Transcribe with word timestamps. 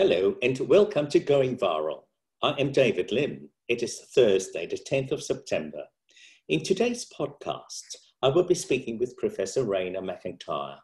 Hello 0.00 0.36
and 0.42 0.56
welcome 0.60 1.08
to 1.08 1.18
Going 1.18 1.56
Viral. 1.56 2.04
I 2.40 2.52
am 2.52 2.70
David 2.70 3.10
Lim. 3.10 3.48
It 3.66 3.82
is 3.82 3.98
Thursday, 4.14 4.64
the 4.64 4.78
10th 4.78 5.10
of 5.10 5.24
September. 5.24 5.82
In 6.48 6.62
today's 6.62 7.04
podcast, 7.18 7.96
I 8.22 8.28
will 8.28 8.44
be 8.44 8.54
speaking 8.54 9.00
with 9.00 9.16
Professor 9.16 9.64
Raina 9.64 10.00
MacIntyre. 10.00 10.76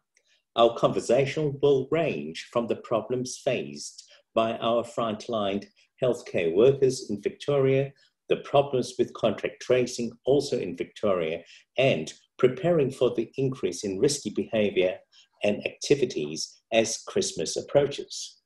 Our 0.57 0.77
conversation 0.77 1.57
will 1.63 1.87
range 1.93 2.49
from 2.53 2.67
the 2.67 2.75
problems 2.75 3.39
faced 3.39 4.05
by 4.35 4.59
our 4.59 4.83
frontline 4.83 5.65
healthcare 6.03 6.53
workers 6.53 7.09
in 7.09 7.23
Victoria, 7.23 7.93
the 8.29 8.39
problems 8.39 8.95
with 8.99 9.15
contact 9.15 9.63
tracing 9.63 10.11
also 10.27 10.59
in 10.59 10.77
Victoria, 10.77 11.45
and 11.79 12.13
preparing 12.37 12.91
for 12.91 13.15
the 13.15 13.31
increase 13.37 13.85
in 13.85 14.01
risky 14.01 14.31
behavior 14.31 14.99
and 15.45 15.65
activities 15.65 16.63
as 16.73 17.05
Christmas 17.07 17.57
approaches. 17.57 18.41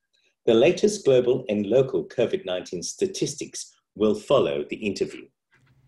The 0.48 0.54
latest 0.54 1.04
global 1.04 1.44
and 1.50 1.66
local 1.66 2.06
COVID 2.06 2.46
19 2.46 2.82
statistics 2.82 3.76
will 3.94 4.14
follow 4.14 4.64
the 4.64 4.76
interview. 4.76 5.26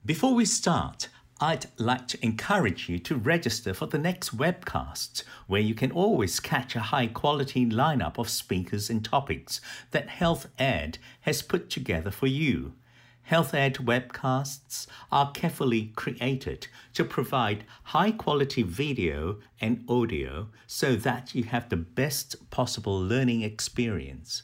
Before 0.05 0.35
we 0.35 0.45
start, 0.45 1.09
I'd 1.41 1.65
like 1.79 2.07
to 2.09 2.23
encourage 2.23 2.87
you 2.87 2.99
to 2.99 3.17
register 3.17 3.73
for 3.73 3.87
the 3.87 3.97
next 3.97 4.37
webcast, 4.37 5.23
where 5.47 5.63
you 5.63 5.75
can 5.75 5.91
always 5.91 6.41
catch 6.41 6.77
a 6.77 6.91
high 6.93 7.07
quality 7.07 7.65
lineup 7.65 8.19
of 8.19 8.29
speakers 8.29 8.91
and 8.91 9.03
topics 9.03 9.63
that 9.93 10.11
Health 10.11 10.49
Ed 10.59 10.99
has 11.23 11.41
put 11.41 11.71
together 11.71 12.11
for 12.11 12.27
you. 12.27 12.75
Health 13.23 13.55
Ed 13.55 13.77
webcasts 13.77 14.87
are 15.11 15.33
carefully 15.33 15.93
created 15.97 16.67
to 16.93 17.05
provide 17.05 17.65
high 17.85 18.11
quality 18.11 18.63
video 18.63 19.39
and 19.59 19.87
audio 19.89 20.49
so 20.67 20.97
that 20.97 21.35
you 21.35 21.45
have 21.45 21.71
the 21.71 21.79
best 21.79 22.51
possible 22.51 23.01
learning 23.01 23.41
experience. 23.41 24.43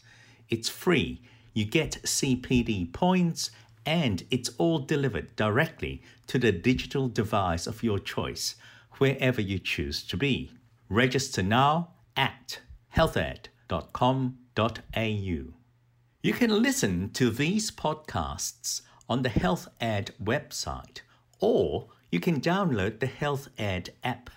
It's 0.49 0.69
free. 0.69 1.21
You 1.55 1.65
get 1.65 2.03
CPD 2.03 2.93
points 2.93 3.51
and 3.85 4.25
it's 4.31 4.51
all 4.59 4.81
delivered 4.81 5.35
directly 5.37 6.03
to 6.27 6.39
the 6.39 6.53
digital 6.53 7.09
device 7.09 7.67
of 7.67 7.83
your 7.83 7.99
choice, 7.99 8.57
wherever 8.99 9.41
you 9.41 9.59
choose 9.59 10.03
to 10.05 10.17
be. 10.17 10.51
Register 10.89 11.43
now 11.43 11.93
at 12.17 12.61
healthed.com.au. 12.97 15.53
You 16.23 16.33
can 16.33 16.63
listen 16.63 17.11
to 17.11 17.31
these 17.31 17.71
podcasts 17.71 18.81
on 19.09 19.23
the 19.23 19.29
Health 19.29 19.69
Ed 19.81 20.13
website, 20.23 21.01
or 21.39 21.89
you 22.11 22.19
can 22.19 22.41
download 22.41 22.99
the 22.99 23.07
Health 23.07 23.49
Ed 23.57 23.91
app 24.03 24.31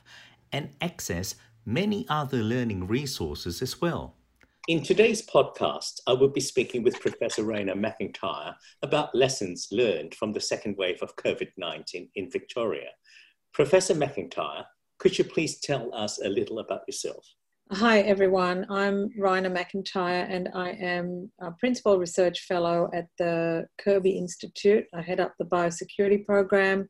and 0.51 0.69
access 0.79 1.35
many 1.65 2.05
other 2.07 2.43
learning 2.43 2.87
resources 2.87 3.61
as 3.61 3.81
well. 3.81 4.15
In 4.69 4.83
today's 4.83 5.25
podcast, 5.25 5.99
I 6.05 6.13
will 6.13 6.27
be 6.29 6.39
speaking 6.39 6.83
with 6.83 6.99
Professor 6.99 7.41
Raina 7.41 7.75
MacIntyre 7.75 8.55
about 8.83 9.15
lessons 9.15 9.67
learned 9.71 10.13
from 10.13 10.31
the 10.31 10.39
second 10.39 10.77
wave 10.77 11.01
of 11.01 11.15
COVID 11.15 11.47
19 11.57 12.07
in 12.13 12.29
Victoria. 12.29 12.89
Professor 13.51 13.95
MacIntyre, 13.95 14.65
could 14.99 15.17
you 15.17 15.23
please 15.23 15.59
tell 15.59 15.91
us 15.91 16.21
a 16.23 16.29
little 16.29 16.59
about 16.59 16.81
yourself? 16.87 17.25
Hi, 17.71 18.01
everyone. 18.01 18.67
I'm 18.69 19.09
Raina 19.19 19.51
MacIntyre, 19.51 20.27
and 20.29 20.49
I 20.53 20.69
am 20.73 21.31
a 21.41 21.49
Principal 21.53 21.97
Research 21.97 22.41
Fellow 22.41 22.91
at 22.93 23.07
the 23.17 23.65
Kirby 23.79 24.19
Institute. 24.19 24.85
I 24.93 25.01
head 25.01 25.19
up 25.19 25.33
the 25.39 25.45
Biosecurity 25.45 26.27
Program, 26.27 26.87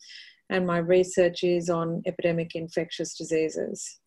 and 0.49 0.67
my 0.67 0.80
research 0.80 1.45
is 1.45 1.69
on 1.69 2.02
epidemic 2.05 2.55
infectious 2.55 3.17
diseases. 3.17 3.98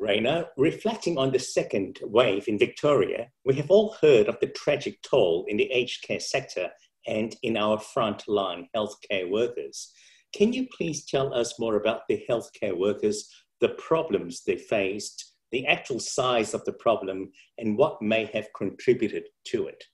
Raina, 0.00 0.46
reflecting 0.56 1.18
on 1.18 1.32
the 1.32 1.38
second 1.38 2.00
wave 2.02 2.48
in 2.48 2.58
Victoria, 2.58 3.30
we 3.44 3.54
have 3.54 3.70
all 3.70 3.96
heard 4.00 4.28
of 4.28 4.38
the 4.40 4.48
tragic 4.48 5.00
toll 5.02 5.44
in 5.48 5.56
the 5.56 5.70
aged 5.70 6.02
care 6.02 6.20
sector 6.20 6.70
and 7.06 7.36
in 7.42 7.56
our 7.56 7.78
frontline 7.78 8.66
healthcare 8.74 9.30
workers. 9.30 9.92
Can 10.34 10.52
you 10.52 10.66
please 10.76 11.04
tell 11.04 11.32
us 11.32 11.58
more 11.60 11.76
about 11.76 12.02
the 12.08 12.24
healthcare 12.28 12.76
workers, 12.76 13.28
the 13.60 13.70
problems 13.70 14.42
they 14.44 14.56
faced, 14.56 15.32
the 15.52 15.66
actual 15.66 16.00
size 16.00 16.54
of 16.54 16.64
the 16.64 16.72
problem 16.72 17.30
and 17.58 17.78
what 17.78 18.02
may 18.02 18.24
have 18.32 18.48
contributed 18.56 19.24
to 19.46 19.68
it? 19.68 19.84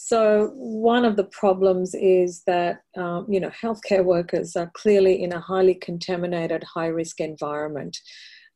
So, 0.00 0.52
one 0.54 1.04
of 1.04 1.16
the 1.16 1.24
problems 1.24 1.92
is 1.94 2.42
that 2.46 2.82
um, 2.96 3.26
you 3.28 3.40
know 3.40 3.50
healthcare 3.50 4.04
workers 4.04 4.54
are 4.54 4.70
clearly 4.74 5.22
in 5.22 5.32
a 5.32 5.40
highly 5.40 5.74
contaminated, 5.74 6.62
high-risk 6.62 7.20
environment. 7.20 7.98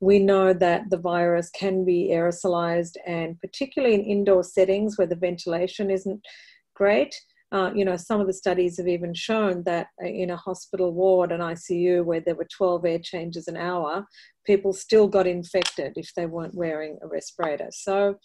We 0.03 0.19
know 0.19 0.53
that 0.53 0.91
the 0.91 0.99
virus 0.99 1.49
can 1.51 1.85
be 1.85 2.11
aerosolized, 2.13 2.97
and 3.07 3.41
particularly 3.41 3.95
in 3.95 4.03
indoor 4.03 4.43
settings 4.43 4.99
where 4.99 5.07
the 5.07 5.17
ventilation 5.17 5.91
isn't 5.91 6.21
great, 6.75 7.15
uh, 7.53 7.71
you 7.75 7.85
know, 7.85 7.97
some 7.97 8.21
of 8.21 8.27
the 8.27 8.33
studies 8.33 8.79
have 8.79 8.89
even 8.89 9.13
shown 9.13 9.63
that 9.65 9.89
uh, 10.03 10.07
in 10.07 10.31
a 10.31 10.37
hospital 10.37 10.93
ward, 10.93 11.31
an 11.31 11.41
ICU, 11.41 12.03
where 12.03 12.21
there 12.21 12.35
were 12.35 12.49
12 12.57 12.85
air 12.87 12.99
changes 12.99 13.47
an 13.47 13.59
hour, 13.59 14.07
people 14.47 14.73
still 14.73 15.07
got 15.07 15.27
infected 15.27 15.93
if 15.97 16.11
they 16.17 16.25
weren't 16.25 16.55
wearing 16.55 16.99
a 17.03 17.07
respirator. 17.07 17.69
So 17.71 18.17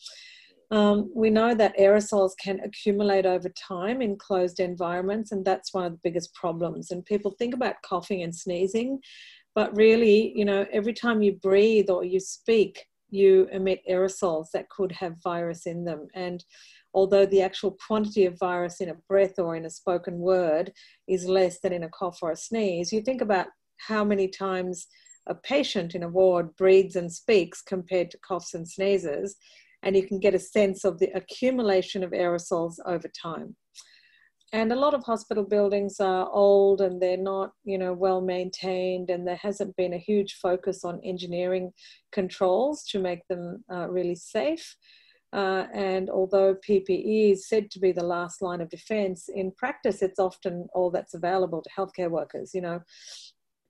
um, 0.72 1.12
we 1.14 1.30
know 1.30 1.54
that 1.56 1.78
aerosols 1.78 2.32
can 2.42 2.62
accumulate 2.62 3.26
over 3.26 3.50
time 3.50 4.02
in 4.02 4.18
closed 4.18 4.62
environments, 4.62 5.34
and 5.34 5.44
that's 5.44 5.74
one 5.74 5.84
of 5.84 5.92
the 5.92 6.00
biggest 6.04 6.34
problems. 6.34 6.92
And 6.92 7.06
people 7.06 7.36
think 7.38 7.54
about 7.54 7.82
coughing 7.86 8.24
and 8.24 8.34
sneezing, 8.34 9.00
but 9.58 9.76
really, 9.76 10.34
you 10.36 10.46
know, 10.46 10.68
every 10.72 10.94
time 10.94 11.24
you 11.24 11.34
breathe 11.42 11.90
or 11.90 12.04
you 12.04 12.20
speak, 12.20 12.86
you 13.10 13.48
emit 13.52 13.82
aerosols 13.90 14.52
that 14.54 14.70
could 14.70 14.92
have 14.92 15.24
virus 15.24 15.66
in 15.66 15.84
them. 15.84 16.08
And 16.14 16.46
although 16.94 17.26
the 17.26 17.42
actual 17.42 17.76
quantity 17.88 18.26
of 18.26 18.38
virus 18.38 18.82
in 18.82 18.90
a 18.90 19.02
breath 19.10 19.40
or 19.40 19.56
in 19.56 19.66
a 19.66 19.70
spoken 19.72 20.20
word 20.20 20.72
is 21.08 21.26
less 21.26 21.60
than 21.60 21.74
in 21.74 21.86
a 21.86 21.90
cough 21.90 22.20
or 22.22 22.34
a 22.34 22.36
sneeze, 22.36 22.94
you 22.94 23.02
think 23.02 23.20
about 23.20 23.48
how 23.78 24.04
many 24.04 24.28
times 24.28 24.86
a 25.26 25.34
patient 25.34 25.96
in 25.96 26.04
a 26.04 26.08
ward 26.08 26.56
breathes 26.56 26.96
and 26.96 27.12
speaks 27.12 27.60
compared 27.64 28.12
to 28.12 28.20
coughs 28.20 28.54
and 28.54 28.70
sneezes, 28.70 29.38
and 29.82 29.96
you 29.96 30.08
can 30.08 30.20
get 30.20 30.36
a 30.36 30.40
sense 30.40 30.86
of 30.86 31.00
the 31.00 31.10
accumulation 31.16 32.04
of 32.04 32.12
aerosols 32.12 32.76
over 32.86 33.10
time. 33.20 33.56
And 34.58 34.72
a 34.72 34.76
lot 34.76 34.96
of 34.96 35.04
hospital 35.04 35.44
buildings 35.44 36.00
are 36.00 36.28
old 36.32 36.82
and 36.82 37.00
they're 37.00 37.16
not, 37.16 37.52
you 37.64 37.78
know, 37.78 37.94
well 37.94 38.22
maintained, 38.22 39.12
and 39.12 39.28
there 39.28 39.36
hasn't 39.36 39.76
been 39.76 39.94
a 39.94 40.00
huge 40.00 40.40
focus 40.42 40.84
on 40.84 41.00
engineering 41.04 41.72
controls 42.12 42.84
to 42.86 42.98
make 42.98 43.20
them 43.28 43.64
uh, 43.72 43.88
really 43.88 44.16
safe. 44.16 44.76
Uh, 45.32 45.68
and 45.76 46.10
although 46.10 46.56
PPE 46.68 47.34
is 47.34 47.48
said 47.48 47.70
to 47.70 47.80
be 47.80 47.92
the 47.92 48.04
last 48.04 48.42
line 48.42 48.60
of 48.60 48.72
defense, 48.72 49.30
in 49.32 49.52
practice, 49.52 50.02
it's 50.02 50.18
often 50.18 50.68
all 50.74 50.90
that's 50.90 51.14
available 51.14 51.62
to 51.62 51.70
healthcare 51.70 52.10
workers. 52.10 52.56
You 52.56 52.62
know, 52.62 52.82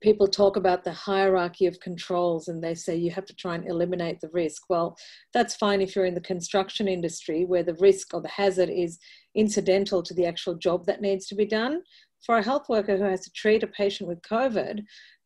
people 0.00 0.28
talk 0.28 0.56
about 0.56 0.84
the 0.84 0.92
hierarchy 0.92 1.66
of 1.66 1.80
controls 1.80 2.48
and 2.48 2.62
they 2.62 2.74
say 2.74 2.94
you 2.94 3.10
have 3.10 3.26
to 3.26 3.34
try 3.34 3.54
and 3.54 3.66
eliminate 3.66 4.20
the 4.20 4.30
risk. 4.32 4.62
Well, 4.68 4.96
that's 5.34 5.56
fine 5.56 5.80
if 5.80 5.96
you're 5.96 6.04
in 6.04 6.14
the 6.14 6.20
construction 6.20 6.86
industry 6.86 7.44
where 7.44 7.64
the 7.64 7.74
risk 7.74 8.14
or 8.14 8.22
the 8.22 8.28
hazard 8.28 8.70
is 8.70 8.98
incidental 9.38 10.02
to 10.02 10.14
the 10.14 10.26
actual 10.26 10.54
job 10.54 10.84
that 10.86 11.00
needs 11.00 11.26
to 11.28 11.34
be 11.34 11.46
done. 11.46 11.82
For 12.26 12.38
a 12.38 12.42
health 12.42 12.68
worker 12.68 12.96
who 12.96 13.04
has 13.04 13.20
to 13.22 13.30
treat 13.32 13.62
a 13.62 13.68
patient 13.68 14.08
with 14.08 14.20
COVID, 14.22 14.82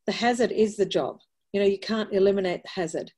the 0.07 0.13
hazard 0.13 0.53
is 0.53 0.77
the 0.77 0.87
job. 0.87 1.19
You 1.53 1.61
know, 1.61 1.67
you 1.67 1.79
can't 1.79 2.13
eliminate 2.13 2.63
the 2.63 2.81
hazard. 2.81 3.11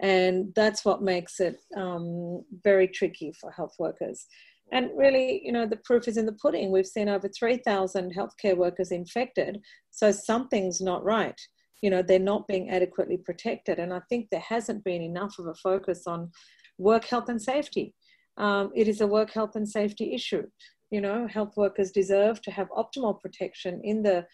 And 0.00 0.52
that's 0.54 0.84
what 0.84 1.02
makes 1.02 1.40
it 1.40 1.56
um, 1.76 2.44
very 2.62 2.86
tricky 2.86 3.32
for 3.40 3.50
health 3.50 3.74
workers. 3.78 4.26
And 4.72 4.90
really, 4.96 5.40
you 5.44 5.52
know, 5.52 5.66
the 5.66 5.80
proof 5.84 6.08
is 6.08 6.16
in 6.16 6.26
the 6.26 6.32
pudding. 6.32 6.70
We've 6.70 6.86
seen 6.86 7.08
over 7.08 7.28
3,000 7.28 8.14
healthcare 8.14 8.56
workers 8.56 8.90
infected. 8.90 9.60
So 9.90 10.10
something's 10.10 10.80
not 10.80 11.04
right. 11.04 11.40
You 11.82 11.90
know, 11.90 12.02
they're 12.02 12.18
not 12.18 12.48
being 12.48 12.70
adequately 12.70 13.16
protected. 13.16 13.78
And 13.78 13.92
I 13.92 14.00
think 14.08 14.28
there 14.30 14.40
hasn't 14.40 14.84
been 14.84 15.02
enough 15.02 15.38
of 15.38 15.46
a 15.46 15.54
focus 15.54 16.02
on 16.06 16.30
work 16.78 17.04
health 17.04 17.28
and 17.28 17.40
safety. 17.40 17.94
Um, 18.36 18.70
it 18.74 18.88
is 18.88 19.00
a 19.00 19.06
work 19.06 19.30
health 19.30 19.56
and 19.56 19.68
safety 19.68 20.14
issue. 20.14 20.44
You 20.90 21.00
know, 21.00 21.26
health 21.26 21.56
workers 21.56 21.90
deserve 21.90 22.40
to 22.42 22.50
have 22.50 22.68
optimal 22.70 23.20
protection 23.20 23.80
in 23.82 24.02
the 24.02 24.26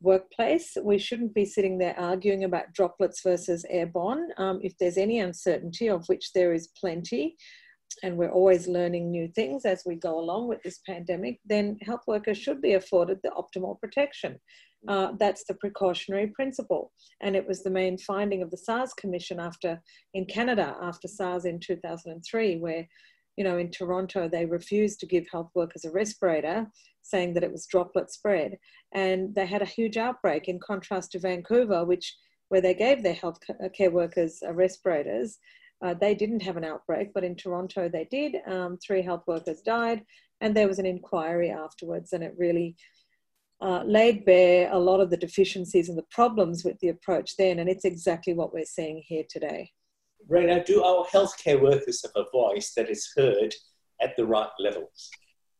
workplace. 0.00 0.76
We 0.82 0.98
shouldn't 0.98 1.34
be 1.34 1.44
sitting 1.44 1.78
there 1.78 1.98
arguing 1.98 2.44
about 2.44 2.72
droplets 2.72 3.22
versus 3.22 3.64
airborne. 3.68 4.28
Um, 4.36 4.60
if 4.62 4.76
there's 4.78 4.96
any 4.96 5.20
uncertainty, 5.20 5.88
of 5.88 6.06
which 6.08 6.32
there 6.32 6.52
is 6.52 6.68
plenty, 6.78 7.36
and 8.02 8.16
we're 8.16 8.30
always 8.30 8.66
learning 8.66 9.10
new 9.10 9.28
things 9.28 9.64
as 9.64 9.82
we 9.84 9.96
go 9.96 10.18
along 10.18 10.48
with 10.48 10.62
this 10.62 10.80
pandemic, 10.86 11.40
then 11.44 11.78
health 11.82 12.02
workers 12.06 12.38
should 12.38 12.62
be 12.62 12.74
afforded 12.74 13.18
the 13.22 13.30
optimal 13.30 13.78
protection. 13.80 14.38
Uh, 14.88 15.12
that's 15.18 15.44
the 15.44 15.54
precautionary 15.54 16.28
principle. 16.28 16.92
And 17.20 17.36
it 17.36 17.46
was 17.46 17.62
the 17.62 17.70
main 17.70 17.98
finding 17.98 18.42
of 18.42 18.50
the 18.50 18.56
SARS 18.56 18.92
Commission 18.94 19.38
after 19.38 19.80
in 20.14 20.24
Canada 20.24 20.76
after 20.82 21.06
SARS 21.06 21.44
in 21.44 21.60
2003, 21.60 22.58
where 22.58 22.88
you 23.36 23.44
know, 23.44 23.58
in 23.58 23.70
Toronto, 23.70 24.28
they 24.28 24.46
refused 24.46 25.00
to 25.00 25.06
give 25.06 25.26
health 25.32 25.50
workers 25.54 25.84
a 25.84 25.90
respirator, 25.90 26.66
saying 27.02 27.34
that 27.34 27.44
it 27.44 27.52
was 27.52 27.66
droplet 27.66 28.10
spread. 28.10 28.58
And 28.92 29.34
they 29.34 29.46
had 29.46 29.62
a 29.62 29.74
huge 29.76 29.96
outbreak 29.96 30.48
in 30.48 30.60
contrast 30.60 31.12
to 31.12 31.18
Vancouver, 31.18 31.84
which 31.84 32.16
where 32.48 32.60
they 32.60 32.74
gave 32.74 33.02
their 33.02 33.14
health 33.14 33.38
care 33.76 33.90
workers 33.90 34.42
respirators, 34.52 35.38
Uh, 35.84 35.94
they 35.94 36.14
didn't 36.14 36.42
have 36.42 36.58
an 36.58 36.64
outbreak, 36.72 37.08
but 37.12 37.24
in 37.24 37.34
Toronto 37.34 37.88
they 37.88 38.06
did. 38.18 38.36
Um, 38.46 38.78
three 38.78 39.02
health 39.02 39.24
workers 39.26 39.60
died, 39.62 40.00
and 40.40 40.54
there 40.54 40.68
was 40.68 40.78
an 40.78 40.86
inquiry 40.86 41.50
afterwards, 41.50 42.12
and 42.12 42.22
it 42.22 42.34
really 42.38 42.76
uh, 43.60 43.82
laid 43.84 44.24
bare 44.24 44.70
a 44.72 44.78
lot 44.78 45.00
of 45.00 45.10
the 45.10 45.22
deficiencies 45.26 45.88
and 45.88 45.98
the 45.98 46.10
problems 46.18 46.64
with 46.64 46.78
the 46.80 46.90
approach 46.96 47.36
then, 47.36 47.58
and 47.58 47.68
it's 47.68 47.84
exactly 47.84 48.34
what 48.34 48.52
we're 48.54 48.74
seeing 48.76 49.02
here 49.10 49.26
today. 49.28 49.72
Raina, 50.30 50.64
do 50.64 50.82
our 50.82 51.06
healthcare 51.06 51.60
workers 51.60 52.02
have 52.02 52.12
a 52.16 52.30
voice 52.30 52.72
that 52.76 52.90
is 52.90 53.12
heard 53.16 53.54
at 54.00 54.16
the 54.16 54.26
right 54.26 54.50
levels? 54.58 55.10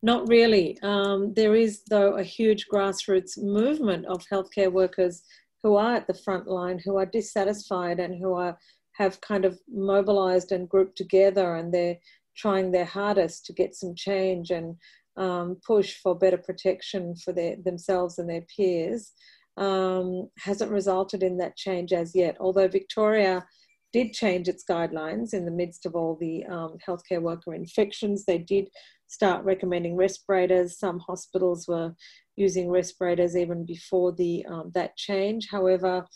Not 0.03 0.29
really. 0.29 0.79
Um, 0.83 1.33
there 1.35 1.55
is, 1.55 1.83
though, 1.89 2.17
a 2.17 2.25
huge 2.25 2.67
grassroots 2.73 3.39
movement 3.39 4.07
of 4.07 4.25
healthcare 4.33 4.73
workers 4.73 5.23
who 5.63 5.77
are 5.77 5.95
at 5.95 6.09
the 6.09 6.15
front 6.15 6.49
line, 6.49 6.81
who 6.85 6.97
are 6.97 7.07
dissatisfied, 7.07 8.01
and 8.01 8.19
who 8.21 8.35
are 8.35 8.59
have 8.95 9.21
kind 9.23 9.47
of 9.47 9.59
mobilized 9.69 10.53
and 10.53 10.69
grouped 10.69 10.99
together, 10.99 11.55
and 11.55 11.73
they're 11.73 11.97
trying 12.37 12.71
their 12.71 12.85
hardest 12.85 13.47
to 13.47 13.53
get 13.53 13.75
some 13.75 13.95
change 13.95 14.51
and 14.51 14.77
um, 15.17 15.57
push 15.67 15.97
for 16.03 16.19
better 16.19 16.37
protection 16.37 17.15
for 17.17 17.33
their, 17.33 17.57
themselves 17.65 18.19
and 18.19 18.29
their 18.29 18.45
peers. 18.55 19.13
Um, 19.57 20.31
hasn't 20.39 20.71
resulted 20.71 21.23
in 21.23 21.37
that 21.39 21.57
change 21.57 21.93
as 21.93 22.15
yet. 22.15 22.37
Although 22.41 22.69
Victoria 22.69 23.47
did 23.93 24.13
change 24.13 24.49
its 24.49 24.65
guidelines 24.69 25.35
in 25.35 25.45
the 25.45 25.51
midst 25.51 25.87
of 25.87 25.95
all 25.95 26.17
the 26.21 26.45
um, 26.47 26.77
healthcare 26.87 27.21
worker 27.21 27.55
infections, 27.55 28.25
they 28.25 28.39
did 28.39 28.69
start 29.09 29.45
recommending 29.45 29.97
respirators. 29.97 30.79
Some 30.79 30.99
hospitals 31.01 31.69
were 31.69 31.95
using 32.37 32.71
respirators 32.71 33.37
even 33.37 33.67
before 33.67 34.13
the 34.13 34.45
um, 34.47 34.71
that 34.75 34.97
change. 34.97 35.49
However, 35.51 36.07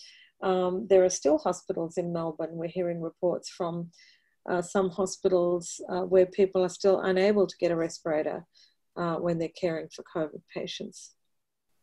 um, 0.42 0.86
there 0.88 1.04
are 1.04 1.10
still 1.10 1.38
hospitals 1.38 1.98
in 1.98 2.12
Melbourne. 2.12 2.52
We're 2.52 2.68
hearing 2.68 3.00
reports 3.00 3.50
from 3.50 3.90
uh, 4.48 4.62
some 4.62 4.90
hospitals 4.90 5.80
uh, 5.90 6.02
where 6.02 6.26
people 6.26 6.62
are 6.62 6.70
still 6.70 7.00
unable 7.00 7.46
to 7.46 7.56
get 7.58 7.70
a 7.70 7.76
respirator 7.76 8.46
uh, 8.96 9.16
when 9.16 9.38
they're 9.38 9.48
caring 9.60 9.88
for 9.88 10.04
COVID 10.14 10.40
patients. 10.54 11.12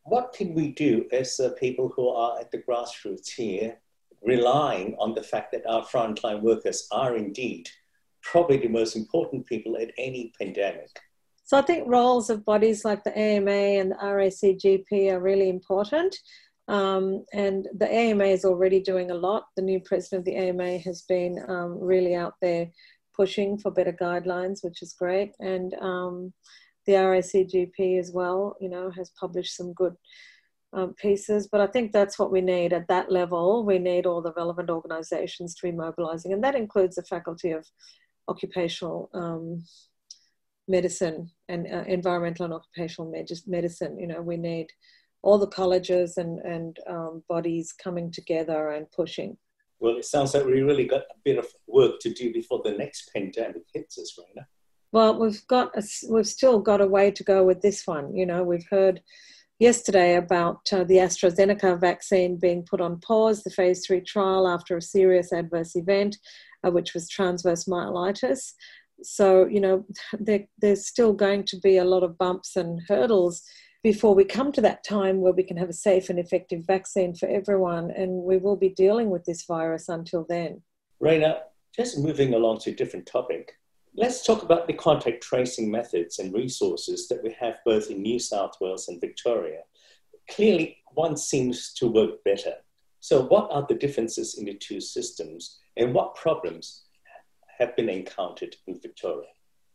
What 0.04 0.34
can 0.34 0.54
we 0.54 0.70
do 0.70 1.06
as 1.12 1.40
people 1.60 1.94
who 1.96 2.10
are 2.10 2.40
at 2.40 2.52
the 2.52 2.58
grassroots 2.58 3.30
here, 3.30 3.78
relying 4.26 4.96
on 5.00 5.14
the 5.14 5.24
fact 5.24 5.52
that 5.52 5.66
our 5.68 5.86
frontline 5.86 6.42
workers 6.42 6.88
are 6.92 7.16
indeed 7.16 7.70
probably 8.22 8.58
the 8.58 8.70
most 8.70 8.96
important 8.96 9.46
people 9.46 9.78
at 9.78 9.92
any 9.98 10.32
pandemic? 10.40 10.90
So 11.46 11.58
I 11.58 11.62
think 11.62 11.88
roles 11.88 12.30
of 12.30 12.46
bodies 12.46 12.86
like 12.86 13.04
the 13.04 13.18
AMA 13.18 13.52
and 13.52 13.92
the 13.92 13.96
RACGP 13.96 15.12
are 15.12 15.20
really 15.20 15.50
important. 15.50 16.16
Um, 16.70 17.26
and 17.34 17.68
the 17.78 17.92
AMA 17.92 18.24
is 18.24 18.46
already 18.46 18.80
doing 18.80 19.12
a 19.12 19.16
lot. 19.16 19.44
The 19.58 19.62
new 19.62 19.82
president 19.82 20.20
of 20.20 20.26
the 20.26 20.38
AMA 20.38 20.78
has 20.80 21.02
been 21.02 21.44
um, 21.50 21.78
really 21.80 22.16
out 22.16 22.36
there 22.42 22.70
pushing 23.14 23.58
for 23.58 23.72
better 23.72 23.92
guidelines, 23.92 24.64
which 24.64 24.82
is 24.82 24.94
great. 24.94 25.34
And 25.40 25.74
um, 25.82 26.34
the 26.86 26.94
RACGP 26.94 28.00
as 28.00 28.12
well, 28.12 28.56
you 28.62 28.70
know, 28.70 28.90
has 28.92 29.12
published 29.20 29.56
some 29.56 29.74
good 29.74 29.96
um, 30.74 30.94
pieces. 30.96 31.48
But 31.52 31.62
I 31.62 31.68
think 31.68 31.92
that's 31.92 32.18
what 32.18 32.32
we 32.32 32.42
need 32.42 32.74
at 32.74 32.88
that 32.88 33.12
level. 33.12 33.66
We 33.66 33.80
need 33.80 34.06
all 34.06 34.22
the 34.22 34.34
relevant 34.34 34.70
organisations 34.70 35.56
to 35.56 35.68
be 35.68 35.72
mobilising, 35.72 36.34
and 36.34 36.44
that 36.44 36.56
includes 36.56 36.96
the 36.96 37.04
Faculty 37.04 37.52
of 37.52 37.66
Occupational 38.28 39.10
um, 39.14 39.64
Medicine 40.68 41.30
and 41.50 41.68
uh, 41.68 41.84
Environmental 41.88 42.46
and 42.46 42.54
Occupational 42.54 43.12
Medicine. 43.48 44.00
You 44.00 44.08
know, 44.08 44.22
we 44.22 44.38
need 44.38 44.68
all 45.22 45.38
the 45.38 45.48
colleges 45.48 46.18
and, 46.18 46.40
and 46.40 46.78
um, 46.88 47.24
bodies 47.30 47.74
coming 47.74 48.12
together 48.12 48.72
and 48.72 48.92
pushing. 48.92 49.38
Well, 49.80 49.98
it 49.98 50.06
sounds 50.06 50.34
like 50.34 50.46
we 50.46 50.62
really 50.62 50.86
got 50.86 51.02
a 51.02 51.16
bit 51.26 51.38
of 51.38 51.48
work 51.68 52.00
to 52.02 52.14
do 52.14 52.32
before 52.32 52.62
the 52.64 52.72
next 52.72 53.10
pandemic 53.14 53.64
hits 53.74 53.98
us, 53.98 54.18
Raina. 54.18 54.46
Well, 54.94 55.18
we've 55.20 55.46
got 55.48 55.76
a, 55.76 55.84
we've 56.10 56.28
still 56.28 56.60
got 56.60 56.80
a 56.80 56.88
way 56.88 57.10
to 57.12 57.24
go 57.24 57.44
with 57.44 57.62
this 57.62 57.88
one. 57.88 58.16
You 58.16 58.26
know, 58.26 58.44
we've 58.44 58.68
heard 58.70 59.02
yesterday 59.64 60.18
about 60.18 60.62
uh, 60.74 60.84
the 60.84 60.98
AstraZeneca 60.98 61.80
vaccine 61.80 62.38
being 62.38 62.64
put 62.70 62.82
on 62.82 63.00
pause, 63.00 63.44
the 63.44 63.50
phase 63.50 63.86
three 63.86 64.02
trial 64.02 64.46
after 64.46 64.76
a 64.76 64.82
serious 64.82 65.32
adverse 65.32 65.76
event, 65.76 66.18
uh, 66.64 66.70
which 66.70 66.94
was 66.94 67.10
transverse 67.10 67.64
myelitis. 67.64 68.52
So, 69.02 69.46
you 69.46 69.62
know, 69.62 69.86
there, 70.20 70.46
there's 70.60 70.86
still 70.86 71.14
going 71.14 71.46
to 71.46 71.58
be 71.58 71.78
a 71.78 71.86
lot 71.86 72.04
of 72.04 72.18
bumps 72.18 72.58
and 72.58 72.82
hurdles 72.90 73.42
before 73.84 74.14
we 74.16 74.26
come 74.26 74.52
to 74.52 74.62
that 74.62 74.84
time 74.84 75.22
where 75.22 75.34
we 75.34 75.44
can 75.44 75.58
have 75.58 75.70
a 75.70 75.74
safe 75.74 76.10
and 76.10 76.20
effective 76.20 76.66
vaccine 76.68 77.16
for 77.16 77.28
everyone. 77.30 77.90
And 77.92 78.12
we 78.24 78.38
will 78.38 78.58
be 78.58 78.70
dealing 78.70 79.10
with 79.10 79.24
this 79.26 79.46
virus 79.46 79.88
until 79.88 80.26
then. 80.28 80.62
Raina, 81.02 81.40
just 81.76 82.00
moving 82.00 82.34
along 82.34 82.60
to 82.60 82.72
a 82.72 82.76
different 82.76 83.06
topic, 83.06 83.54
let's 83.96 84.26
talk 84.26 84.44
about 84.44 84.68
the 84.68 84.74
contact 84.74 85.24
tracing 85.24 85.70
methods 85.70 86.20
and 86.20 86.34
resources 86.34 87.08
that 87.08 87.24
we 87.24 87.36
have 87.40 87.60
both 87.66 87.90
in 87.90 88.02
New 88.02 88.20
South 88.20 88.56
Wales 88.60 88.88
and 88.88 89.00
Victoria. 89.00 89.62
Clearly, 90.30 90.78
one 90.94 91.18
seems 91.18 91.74
to 91.74 91.88
work 91.88 92.24
better. 92.24 92.56
So, 93.00 93.24
what 93.24 93.50
are 93.52 93.66
the 93.68 93.76
differences 93.76 94.38
in 94.38 94.46
the 94.46 94.54
two 94.54 94.80
systems 94.80 95.60
and 95.78 95.94
what 95.94 96.16
problems 96.16 96.84
have 97.60 97.76
been 97.76 97.90
encountered 97.90 98.56
in 98.68 98.80
Victoria? 98.80 99.28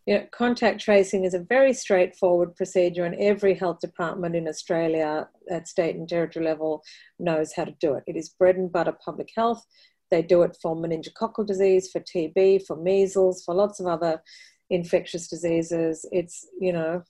know, 0.08 0.26
contact 0.30 0.80
tracing 0.80 1.24
is 1.24 1.34
a 1.34 1.38
very 1.38 1.72
straightforward 1.72 2.56
procedure, 2.56 3.04
and 3.04 3.14
every 3.16 3.54
health 3.54 3.80
department 3.80 4.34
in 4.34 4.48
Australia 4.48 5.28
at 5.50 5.68
state 5.68 5.96
and 5.96 6.08
territory 6.08 6.44
level 6.44 6.82
knows 7.18 7.52
how 7.54 7.64
to 7.64 7.74
do 7.80 7.94
it. 7.94 8.04
It 8.06 8.16
is 8.16 8.30
bread 8.30 8.56
and 8.56 8.72
butter 8.72 8.96
public 9.04 9.28
health. 9.36 9.64
They 10.10 10.22
do 10.22 10.42
it 10.42 10.56
for 10.60 10.76
meningococcal 10.76 11.46
disease, 11.46 11.90
for 11.90 12.00
TB, 12.00 12.66
for 12.66 12.76
measles, 12.76 13.42
for 13.44 13.54
lots 13.54 13.80
of 13.80 13.86
other 13.86 14.22
infectious 14.70 15.28
diseases. 15.28 16.06
It's, 16.12 16.46
you 16.60 16.72
know, 16.72 17.02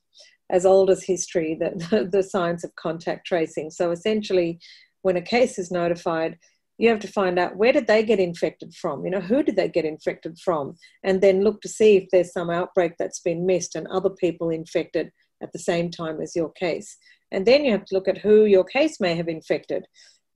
as 0.50 0.64
old 0.64 0.90
as 0.90 1.04
history, 1.04 1.54
the, 1.58 1.70
the, 1.90 2.04
the 2.04 2.22
science 2.22 2.64
of 2.64 2.74
contact 2.76 3.26
tracing. 3.26 3.70
So 3.70 3.90
essentially, 3.90 4.58
when 5.02 5.16
a 5.16 5.22
case 5.22 5.58
is 5.58 5.70
notified, 5.70 6.38
you 6.78 6.88
have 6.88 7.00
to 7.00 7.08
find 7.08 7.38
out 7.38 7.56
where 7.56 7.72
did 7.72 7.88
they 7.88 8.04
get 8.04 8.20
infected 8.20 8.72
from 8.72 9.04
you 9.04 9.10
know 9.10 9.20
who 9.20 9.42
did 9.42 9.56
they 9.56 9.68
get 9.68 9.84
infected 9.84 10.38
from 10.38 10.76
and 11.02 11.20
then 11.20 11.42
look 11.42 11.60
to 11.60 11.68
see 11.68 11.96
if 11.96 12.04
there's 12.10 12.32
some 12.32 12.50
outbreak 12.50 12.92
that's 12.98 13.20
been 13.20 13.44
missed 13.44 13.74
and 13.74 13.86
other 13.88 14.10
people 14.10 14.48
infected 14.48 15.10
at 15.42 15.52
the 15.52 15.58
same 15.58 15.90
time 15.90 16.20
as 16.20 16.34
your 16.34 16.50
case 16.52 16.96
and 17.32 17.44
then 17.46 17.64
you 17.64 17.72
have 17.72 17.84
to 17.84 17.94
look 17.94 18.08
at 18.08 18.18
who 18.18 18.44
your 18.44 18.64
case 18.64 19.00
may 19.00 19.14
have 19.14 19.28
infected 19.28 19.86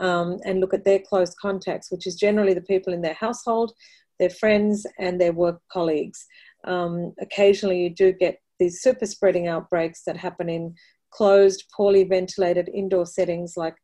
um, 0.03 0.39
and 0.45 0.61
look 0.61 0.75
at 0.75 0.85
their 0.85 0.99
close 0.99 1.35
contacts 1.35 1.91
which 1.91 2.07
is 2.07 2.15
generally 2.17 2.53
the 2.53 2.61
people 2.61 2.93
in 2.93 3.01
their 3.01 3.15
household 3.15 3.73
their 4.19 4.31
friends 4.31 4.87
and 4.99 5.21
their 5.21 5.33
work 5.33 5.61
colleagues 5.73 6.27
um, 6.65 7.15
occasionally 7.21 7.83
you 7.83 7.91
do 7.91 8.13
get 8.13 8.39
these 8.59 8.83
super 8.83 9.07
spreading 9.07 9.49
outbreaks 9.49 10.03
that 10.05 10.17
happen 10.17 10.49
in 10.51 10.75
closed 11.11 11.65
poorly 11.75 12.05
ventilated 12.05 12.69
indoor 12.75 13.07
settings 13.07 13.55
like 13.57 13.77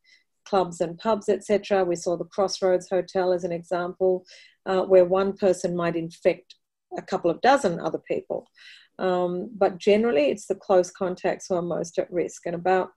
clubs 0.49 0.81
and 0.81 0.99
pubs, 0.99 1.29
etc. 1.29 1.85
We 1.85 1.97
saw 1.97 2.17
the 2.17 2.25
Crossroads 2.25 2.89
Hotel 2.89 3.33
as 3.33 3.45
an 3.45 3.53
example, 3.53 4.25
uh, 4.67 4.83
where 4.83 5.05
one 5.05 5.35
person 5.35 5.77
might 5.77 5.97
infect 5.97 6.55
a 6.97 7.03
couple 7.03 7.31
of 7.31 7.41
dozen 7.43 7.79
other 7.81 8.01
people. 8.09 8.47
Um, 8.99 9.51
but 9.57 9.79
generally, 9.79 10.31
it's 10.31 10.47
the 10.47 10.55
close 10.55 10.91
contacts 10.91 11.47
who 11.49 11.55
are 11.55 11.63
most 11.63 11.99
at 11.99 12.11
risk. 12.11 12.47
And 12.47 12.55
about 12.55 12.91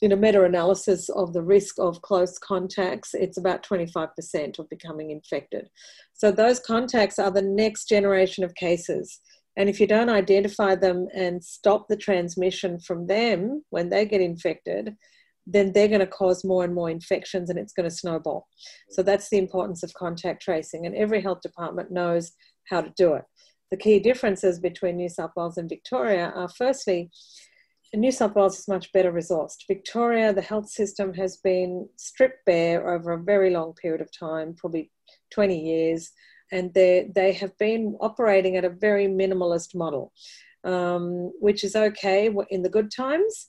in 0.00 0.12
a 0.12 0.16
meta-analysis 0.16 1.08
of 1.08 1.32
the 1.32 1.42
risk 1.42 1.76
of 1.78 2.02
close 2.02 2.38
contacts, 2.38 3.14
it's 3.14 3.38
about 3.38 3.64
25% 3.64 4.58
of 4.58 4.68
becoming 4.68 5.10
infected. 5.10 5.68
So 6.12 6.30
those 6.30 6.60
contacts 6.60 7.18
are 7.18 7.30
the 7.30 7.42
next 7.42 7.88
generation 7.88 8.44
of 8.44 8.54
cases. 8.54 9.20
And 9.56 9.68
if 9.68 9.80
you 9.80 9.88
don't 9.88 10.08
identify 10.08 10.76
them 10.76 11.08
and 11.14 11.42
stop 11.42 11.88
the 11.88 11.96
transmission 11.96 12.78
from 12.78 13.08
them 13.08 13.64
when 13.70 13.88
they 13.88 14.06
get 14.06 14.20
infected, 14.20 14.94
then 15.48 15.72
they're 15.72 15.88
going 15.88 15.98
to 16.00 16.06
cause 16.06 16.44
more 16.44 16.62
and 16.62 16.74
more 16.74 16.90
infections 16.90 17.50
and 17.50 17.58
it's 17.58 17.72
going 17.72 17.88
to 17.88 17.94
snowball. 17.94 18.46
So 18.90 19.02
that's 19.02 19.30
the 19.30 19.38
importance 19.38 19.82
of 19.82 19.94
contact 19.94 20.42
tracing, 20.42 20.86
and 20.86 20.94
every 20.94 21.22
health 21.22 21.40
department 21.40 21.90
knows 21.90 22.32
how 22.68 22.82
to 22.82 22.92
do 22.96 23.14
it. 23.14 23.24
The 23.70 23.76
key 23.76 23.98
differences 23.98 24.60
between 24.60 24.96
New 24.96 25.08
South 25.08 25.30
Wales 25.36 25.58
and 25.58 25.68
Victoria 25.68 26.32
are 26.36 26.48
firstly, 26.48 27.10
New 27.94 28.12
South 28.12 28.34
Wales 28.34 28.58
is 28.58 28.68
much 28.68 28.92
better 28.92 29.12
resourced. 29.12 29.66
Victoria, 29.66 30.32
the 30.32 30.42
health 30.42 30.68
system 30.68 31.14
has 31.14 31.38
been 31.38 31.88
stripped 31.96 32.44
bare 32.44 32.88
over 32.88 33.12
a 33.12 33.22
very 33.22 33.50
long 33.50 33.72
period 33.74 34.00
of 34.00 34.10
time, 34.16 34.54
probably 34.54 34.90
20 35.32 35.58
years, 35.58 36.10
and 36.52 36.72
they, 36.74 37.10
they 37.14 37.32
have 37.32 37.56
been 37.58 37.96
operating 38.00 38.56
at 38.56 38.64
a 38.64 38.70
very 38.70 39.06
minimalist 39.06 39.74
model, 39.74 40.12
um, 40.64 41.32
which 41.40 41.64
is 41.64 41.74
okay 41.74 42.30
in 42.50 42.62
the 42.62 42.68
good 42.68 42.90
times 42.90 43.48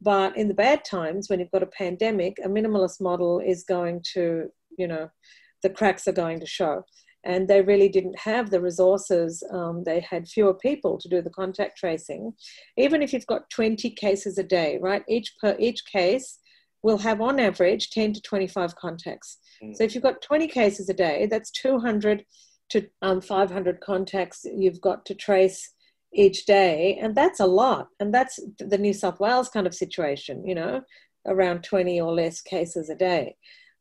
but 0.00 0.36
in 0.36 0.48
the 0.48 0.54
bad 0.54 0.84
times, 0.84 1.28
when 1.28 1.40
you've 1.40 1.50
got 1.50 1.62
a 1.62 1.66
pandemic, 1.66 2.36
a 2.44 2.48
minimalist 2.48 3.00
model 3.00 3.40
is 3.40 3.64
going 3.64 4.02
to, 4.12 4.48
you 4.78 4.86
know, 4.86 5.08
the 5.62 5.70
cracks 5.70 6.06
are 6.06 6.12
going 6.12 6.40
to 6.40 6.46
show. 6.46 6.82
And 7.26 7.48
they 7.48 7.60
really 7.60 7.88
didn't 7.88 8.18
have 8.18 8.50
the 8.50 8.60
resources. 8.60 9.42
Um, 9.52 9.82
they 9.84 10.00
had 10.00 10.28
fewer 10.28 10.54
people 10.54 10.96
to 10.98 11.08
do 11.08 11.20
the 11.20 11.30
contact 11.30 11.76
tracing. 11.76 12.32
Even 12.78 13.02
if 13.02 13.12
you've 13.12 13.26
got 13.26 13.50
20 13.50 13.90
cases 13.90 14.38
a 14.38 14.44
day, 14.44 14.78
right? 14.80 15.02
Each 15.08 15.34
per 15.40 15.56
each 15.58 15.84
case 15.84 16.38
will 16.82 16.98
have 16.98 17.20
on 17.20 17.40
average 17.40 17.90
10 17.90 18.12
to 18.12 18.20
25 18.20 18.76
contacts. 18.76 19.38
Mm. 19.62 19.76
So 19.76 19.84
if 19.84 19.94
you've 19.94 20.04
got 20.04 20.22
20 20.22 20.46
cases 20.46 20.88
a 20.88 20.94
day, 20.94 21.26
that's 21.28 21.50
200 21.50 22.24
to 22.70 22.86
um, 23.02 23.20
500 23.20 23.80
contacts 23.80 24.44
you've 24.44 24.80
got 24.80 25.04
to 25.06 25.14
trace 25.14 25.72
each 26.14 26.46
day. 26.46 26.98
And 27.00 27.14
that's 27.14 27.40
a 27.40 27.46
lot. 27.46 27.88
And 28.00 28.14
that's 28.14 28.38
the 28.58 28.78
New 28.78 28.92
South 28.92 29.20
Wales 29.20 29.48
kind 29.48 29.66
of 29.66 29.74
situation, 29.74 30.46
you 30.46 30.54
know, 30.54 30.82
around 31.26 31.64
20 31.64 32.00
or 32.00 32.12
less 32.12 32.40
cases 32.40 32.88
a 32.88 32.94
day. 32.94 33.36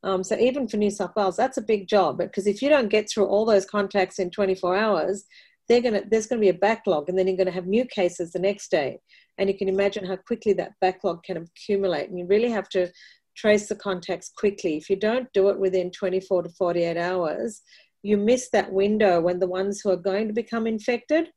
Um, 0.06 0.24
so 0.24 0.38
even 0.38 0.68
for 0.68 0.78
New 0.78 0.92
South 0.92 1.16
Wales, 1.16 1.36
that's 1.36 1.58
a 1.58 1.64
big 1.64 1.88
job 1.88 2.20
because 2.20 2.46
if 2.46 2.62
you 2.62 2.70
don't 2.70 2.90
get 2.90 3.10
through 3.10 3.26
all 3.26 3.44
those 3.44 3.66
contacts 3.66 4.20
in 4.20 4.30
24 4.30 4.78
hours, 4.78 5.26
they're 5.68 5.82
gonna 5.82 6.04
there's 6.10 6.28
going 6.28 6.40
to 6.40 6.46
be 6.46 6.56
a 6.56 6.60
backlog, 6.60 7.10
and 7.10 7.18
then 7.18 7.28
you're 7.28 7.36
going 7.36 7.48
to 7.48 7.52
have 7.52 7.66
new 7.66 7.86
cases 7.86 8.32
the 8.32 8.40
next 8.40 8.70
day. 8.70 9.00
And 9.40 9.50
you 9.50 9.58
can 9.58 9.68
imagine 9.68 10.06
how 10.06 10.16
quickly 10.16 10.54
that 10.54 10.74
backlog 10.80 11.24
can 11.24 11.38
accumulate. 11.38 12.10
And 12.10 12.20
you 12.20 12.28
really 12.28 12.52
have 12.52 12.70
to 12.70 12.92
trace 13.36 13.68
the 13.68 13.76
contacts 13.76 14.32
quickly. 14.38 14.78
If 14.78 14.90
you 14.90 14.96
don't 14.96 15.28
do 15.34 15.50
it 15.50 15.60
within 15.60 15.92
24 15.92 16.44
to 16.44 16.50
48 16.50 16.98
hours, 16.98 17.62
you 18.04 18.16
miss 18.16 18.50
that 18.52 18.72
window 18.72 19.20
when 19.20 19.40
the 19.40 19.48
ones 19.48 19.82
who 19.82 19.90
are 19.90 19.98
going 19.98 20.28
to 20.28 20.34
become 20.34 20.68
infected 20.68 21.30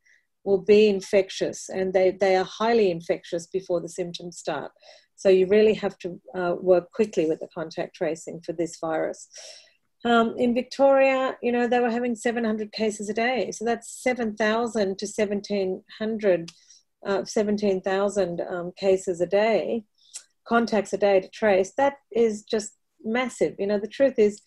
will 0.45 0.63
be 0.63 0.89
infectious 0.89 1.69
and 1.69 1.93
they, 1.93 2.17
they 2.21 2.37
are 2.37 2.45
highly 2.45 2.91
infectious 2.91 3.47
before 3.47 3.81
the 3.81 3.89
symptoms 3.89 4.39
start. 4.39 4.71
So 5.19 5.29
you 5.29 5.49
really 5.49 5.75
have 5.75 5.99
to 5.99 6.21
uh, 6.35 6.55
work 6.61 6.93
quickly 6.93 7.27
with 7.27 7.41
the 7.41 7.49
contact 7.53 7.97
tracing 7.97 8.41
for 8.41 8.53
this 8.53 8.79
virus. 8.81 9.29
Um, 10.05 10.37
in 10.39 10.55
Victoria, 10.55 11.37
you 11.43 11.51
know, 11.51 11.67
they 11.67 11.81
were 11.81 11.91
having 11.91 12.15
700 12.15 12.71
cases 12.71 13.09
a 13.09 13.15
day. 13.15 13.51
So 13.51 13.65
that's 13.65 14.01
7,000 14.01 14.97
to 14.97 15.07
1,700, 15.07 16.53
uh, 17.05 17.25
17,000 17.25 18.41
um, 18.49 18.73
cases 18.79 19.21
a 19.21 19.27
day, 19.27 19.85
contacts 20.47 20.93
a 20.93 20.99
day 20.99 21.21
to 21.21 21.29
trace. 21.29 21.73
That 21.77 21.95
is 22.13 22.45
just 22.45 22.75
massive. 23.05 23.57
You 23.59 23.67
know, 23.67 23.79
the 23.81 23.89
truth 23.89 24.21
is, 24.21 24.41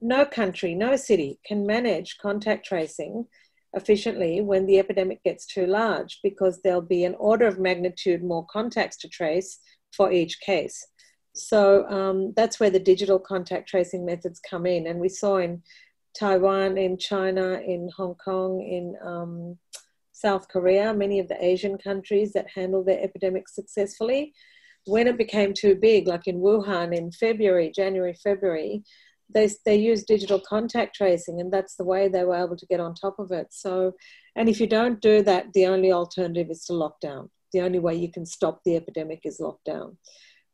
no 0.00 0.24
country, 0.24 0.74
no 0.74 0.96
city 0.96 1.38
can 1.46 1.64
manage 1.66 2.18
contact 2.18 2.66
tracing 2.66 3.26
efficiently 3.74 4.40
when 4.40 4.66
the 4.66 4.80
epidemic 4.80 5.22
gets 5.22 5.46
too 5.46 5.66
large 5.66 6.18
because 6.24 6.60
there'll 6.62 6.80
be 6.80 7.04
an 7.04 7.14
order 7.20 7.46
of 7.46 7.60
magnitude 7.60 8.24
more 8.24 8.44
contacts 8.46 8.96
to 8.96 9.08
trace 9.08 9.60
for 9.92 10.12
each 10.12 10.40
case. 10.40 10.86
So 11.34 11.88
um, 11.88 12.32
that's 12.36 12.58
where 12.58 12.70
the 12.70 12.80
digital 12.80 13.18
contact 13.18 13.68
tracing 13.68 14.04
methods 14.04 14.40
come 14.40 14.66
in. 14.66 14.86
And 14.86 15.00
we 15.00 15.08
saw 15.08 15.38
in 15.38 15.62
Taiwan, 16.18 16.76
in 16.76 16.98
China, 16.98 17.60
in 17.64 17.88
Hong 17.96 18.14
Kong, 18.16 18.60
in 18.60 18.96
um, 19.04 19.58
South 20.12 20.48
Korea, 20.48 20.92
many 20.92 21.18
of 21.18 21.28
the 21.28 21.42
Asian 21.42 21.78
countries 21.78 22.32
that 22.32 22.50
handle 22.54 22.84
their 22.84 23.02
epidemics 23.02 23.54
successfully. 23.54 24.34
When 24.86 25.06
it 25.06 25.18
became 25.18 25.54
too 25.54 25.76
big, 25.76 26.06
like 26.08 26.26
in 26.26 26.40
Wuhan 26.40 26.96
in 26.96 27.12
February, 27.12 27.72
January, 27.74 28.14
February, 28.14 28.82
they, 29.32 29.48
they 29.64 29.76
used 29.76 30.06
digital 30.06 30.40
contact 30.40 30.96
tracing 30.96 31.40
and 31.40 31.52
that's 31.52 31.76
the 31.76 31.84
way 31.84 32.08
they 32.08 32.24
were 32.24 32.34
able 32.34 32.56
to 32.56 32.66
get 32.66 32.80
on 32.80 32.94
top 32.94 33.18
of 33.18 33.30
it. 33.30 33.48
So, 33.50 33.92
and 34.34 34.48
if 34.48 34.58
you 34.60 34.66
don't 34.66 35.00
do 35.00 35.22
that, 35.22 35.52
the 35.52 35.66
only 35.66 35.92
alternative 35.92 36.50
is 36.50 36.64
to 36.64 36.72
lock 36.72 36.98
down 37.00 37.30
the 37.52 37.60
only 37.60 37.78
way 37.78 37.94
you 37.94 38.10
can 38.10 38.26
stop 38.26 38.60
the 38.64 38.76
epidemic 38.76 39.20
is 39.24 39.40
lockdown. 39.40 39.96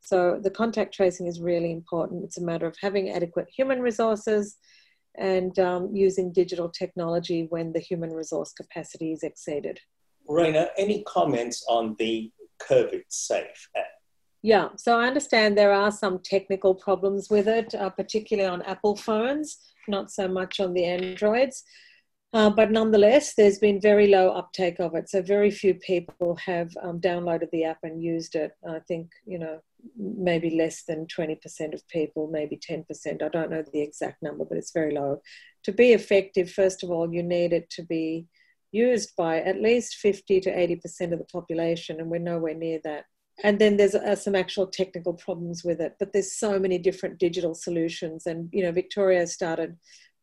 So 0.00 0.38
the 0.40 0.50
contact 0.50 0.94
tracing 0.94 1.26
is 1.26 1.40
really 1.40 1.72
important. 1.72 2.24
It's 2.24 2.38
a 2.38 2.44
matter 2.44 2.66
of 2.66 2.76
having 2.80 3.10
adequate 3.10 3.48
human 3.54 3.80
resources 3.80 4.56
and 5.18 5.58
um, 5.58 5.90
using 5.94 6.32
digital 6.32 6.68
technology 6.68 7.46
when 7.50 7.72
the 7.72 7.80
human 7.80 8.12
resource 8.12 8.52
capacity 8.52 9.12
is 9.12 9.22
exceeded. 9.22 9.80
Raina, 10.28 10.68
any 10.76 11.02
comments 11.04 11.64
on 11.68 11.96
the 11.98 12.30
COVID 12.60 13.02
Safe 13.08 13.68
app? 13.76 13.84
Yeah, 14.42 14.68
so 14.76 14.98
I 15.00 15.06
understand 15.06 15.58
there 15.58 15.72
are 15.72 15.90
some 15.90 16.20
technical 16.20 16.74
problems 16.74 17.28
with 17.30 17.48
it, 17.48 17.74
uh, 17.74 17.90
particularly 17.90 18.48
on 18.48 18.62
Apple 18.62 18.94
phones, 18.94 19.58
not 19.88 20.10
so 20.10 20.28
much 20.28 20.60
on 20.60 20.72
the 20.72 20.84
Androids. 20.84 21.64
Uh, 22.32 22.50
but 22.50 22.70
nonetheless, 22.70 23.34
there's 23.34 23.58
been 23.58 23.80
very 23.80 24.08
low 24.08 24.30
uptake 24.30 24.78
of 24.80 24.94
it. 24.94 25.08
So 25.08 25.22
very 25.22 25.50
few 25.50 25.74
people 25.74 26.36
have 26.44 26.70
um, 26.82 27.00
downloaded 27.00 27.50
the 27.50 27.64
app 27.64 27.78
and 27.82 28.02
used 28.02 28.34
it. 28.34 28.52
I 28.68 28.80
think, 28.80 29.10
you 29.24 29.38
know, 29.38 29.60
maybe 29.96 30.50
less 30.50 30.82
than 30.84 31.06
20% 31.06 31.72
of 31.72 31.86
people, 31.88 32.28
maybe 32.28 32.58
10%. 32.58 33.22
I 33.22 33.28
don't 33.28 33.50
know 33.50 33.62
the 33.72 33.80
exact 33.80 34.22
number, 34.22 34.44
but 34.44 34.58
it's 34.58 34.72
very 34.72 34.92
low. 34.92 35.22
To 35.64 35.72
be 35.72 35.92
effective, 35.92 36.50
first 36.50 36.82
of 36.82 36.90
all, 36.90 37.12
you 37.12 37.22
need 37.22 37.52
it 37.52 37.70
to 37.70 37.82
be 37.82 38.26
used 38.72 39.14
by 39.16 39.40
at 39.40 39.62
least 39.62 39.96
50 39.96 40.40
to 40.40 40.50
80% 40.50 41.12
of 41.12 41.18
the 41.18 41.24
population, 41.32 42.00
and 42.00 42.10
we're 42.10 42.18
nowhere 42.18 42.54
near 42.54 42.80
that. 42.84 43.04
And 43.44 43.58
then 43.58 43.76
there's 43.76 43.94
uh, 43.94 44.16
some 44.16 44.34
actual 44.34 44.66
technical 44.66 45.12
problems 45.12 45.62
with 45.62 45.80
it, 45.80 45.94
but 45.98 46.12
there's 46.12 46.38
so 46.38 46.58
many 46.58 46.78
different 46.78 47.18
digital 47.18 47.54
solutions. 47.54 48.26
And, 48.26 48.48
you 48.52 48.62
know, 48.62 48.72
Victoria 48.72 49.26
started 49.26 49.76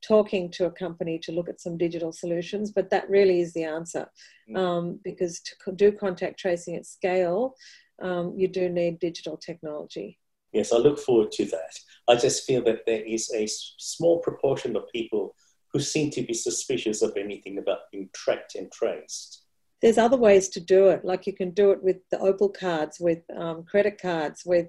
talking 0.06 0.52
to 0.52 0.66
a 0.66 0.72
company 0.72 1.18
to 1.20 1.32
look 1.32 1.50
at 1.50 1.62
some 1.62 1.78
digital 1.78 2.12
solutions, 2.12 2.72
but 2.72 2.90
that 2.90 3.10
really 3.10 3.40
is 3.42 3.54
the 3.54 3.64
answer. 3.64 4.08
Mm. 4.50 4.58
Um, 4.58 5.00
because 5.04 5.42
to 5.42 5.72
do 5.72 5.92
contact 5.92 6.40
tracing 6.40 6.76
at 6.76 6.86
scale, 6.86 7.56
um, 8.02 8.34
you 8.38 8.48
do 8.48 8.70
need 8.70 9.00
digital 9.00 9.38
technology. 9.38 10.20
Yes, 10.52 10.72
I 10.72 10.78
look 10.78 11.00
forward 11.00 11.32
to 11.34 11.46
that. 11.46 11.80
I 12.08 12.16
just 12.16 12.46
feel 12.46 12.64
that 12.66 12.86
there 12.86 13.04
is 13.04 13.32
a 13.34 13.48
small 13.48 14.20
proportion 14.20 14.76
of 14.76 14.84
people 14.94 15.36
who 15.72 15.80
seem 15.80 16.12
to 16.12 16.22
be 16.22 16.34
suspicious 16.34 17.02
of 17.02 17.18
anything 17.18 17.58
about 17.58 17.92
being 17.92 18.10
tracked 18.14 18.56
and 18.56 18.72
traced. 18.72 19.42
There's 19.82 19.98
other 19.98 20.16
ways 20.16 20.48
to 20.50 20.62
do 20.62 20.90
it, 20.90 21.04
like 21.04 21.28
you 21.28 21.34
can 21.34 21.50
do 21.50 21.72
it 21.72 21.84
with 21.84 21.98
the 22.10 22.20
Opal 22.20 22.50
cards, 22.50 23.00
with 23.00 23.20
um, 23.36 23.64
credit 23.64 24.00
cards, 24.02 24.44
with 24.46 24.68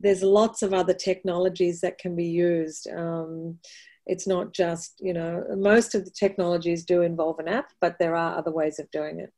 there's 0.00 0.22
lots 0.22 0.62
of 0.62 0.72
other 0.72 0.94
technologies 0.94 1.80
that 1.82 1.98
can 1.98 2.16
be 2.16 2.24
used. 2.26 2.88
Um, 2.90 3.58
it's 4.06 4.26
not 4.26 4.52
just 4.52 4.94
you 5.00 5.12
know 5.12 5.44
most 5.56 5.94
of 5.94 6.04
the 6.04 6.10
technologies 6.10 6.84
do 6.84 7.02
involve 7.02 7.38
an 7.38 7.48
app 7.48 7.72
but 7.80 7.98
there 7.98 8.16
are 8.16 8.38
other 8.38 8.52
ways 8.52 8.78
of 8.78 8.90
doing 8.90 9.20
it. 9.20 9.32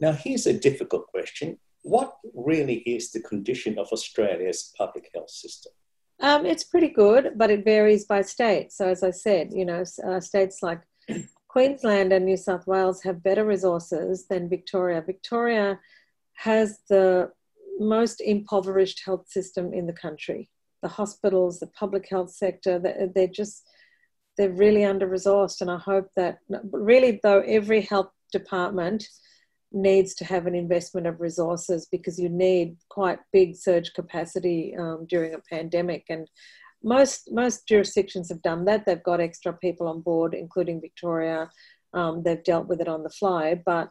Now 0.00 0.12
here's 0.12 0.46
a 0.46 0.52
difficult 0.52 1.06
question. 1.08 1.58
What 1.82 2.16
really 2.34 2.78
is 2.78 3.12
the 3.12 3.20
condition 3.20 3.78
of 3.78 3.88
australia's 3.92 4.72
public 4.76 5.10
health 5.14 5.30
system? 5.30 5.72
Um, 6.20 6.44
it's 6.44 6.64
pretty 6.64 6.88
good 6.88 7.32
but 7.36 7.50
it 7.50 7.64
varies 7.64 8.04
by 8.04 8.22
state. 8.22 8.72
So 8.72 8.88
as 8.88 9.02
i 9.02 9.10
said 9.10 9.52
you 9.52 9.64
know 9.64 9.84
uh, 10.06 10.20
states 10.20 10.58
like 10.62 10.82
queensland 11.48 12.12
and 12.12 12.24
new 12.24 12.36
south 12.36 12.66
wales 12.66 13.02
have 13.02 13.22
better 13.22 13.44
resources 13.44 14.26
than 14.26 14.48
victoria. 14.48 15.00
Victoria 15.00 15.78
has 16.34 16.80
the 16.88 17.30
most 17.80 18.20
impoverished 18.20 19.02
health 19.04 19.28
system 19.28 19.72
in 19.72 19.86
the 19.86 19.92
country. 19.92 20.50
The 20.82 20.88
hospitals 20.88 21.60
the 21.60 21.68
public 21.68 22.08
health 22.08 22.32
sector 22.32 22.78
they're 23.14 23.28
just 23.28 23.64
they're 24.38 24.50
really 24.50 24.84
under 24.84 25.06
resourced. 25.06 25.60
And 25.60 25.70
I 25.70 25.78
hope 25.78 26.08
that, 26.16 26.38
really, 26.72 27.20
though, 27.22 27.40
every 27.40 27.82
health 27.82 28.10
department 28.32 29.06
needs 29.72 30.14
to 30.14 30.24
have 30.24 30.46
an 30.46 30.54
investment 30.54 31.06
of 31.06 31.20
resources 31.20 31.86
because 31.90 32.18
you 32.18 32.30
need 32.30 32.76
quite 32.88 33.18
big 33.32 33.54
surge 33.56 33.92
capacity 33.92 34.74
um, 34.78 35.04
during 35.06 35.34
a 35.34 35.40
pandemic. 35.50 36.04
And 36.08 36.26
most 36.82 37.28
most 37.32 37.66
jurisdictions 37.66 38.28
have 38.28 38.40
done 38.40 38.64
that. 38.64 38.86
They've 38.86 39.02
got 39.02 39.20
extra 39.20 39.52
people 39.52 39.88
on 39.88 40.00
board, 40.00 40.32
including 40.32 40.80
Victoria. 40.80 41.50
Um, 41.92 42.22
they've 42.22 42.44
dealt 42.44 42.68
with 42.68 42.80
it 42.80 42.88
on 42.88 43.02
the 43.02 43.10
fly, 43.10 43.60
but 43.66 43.90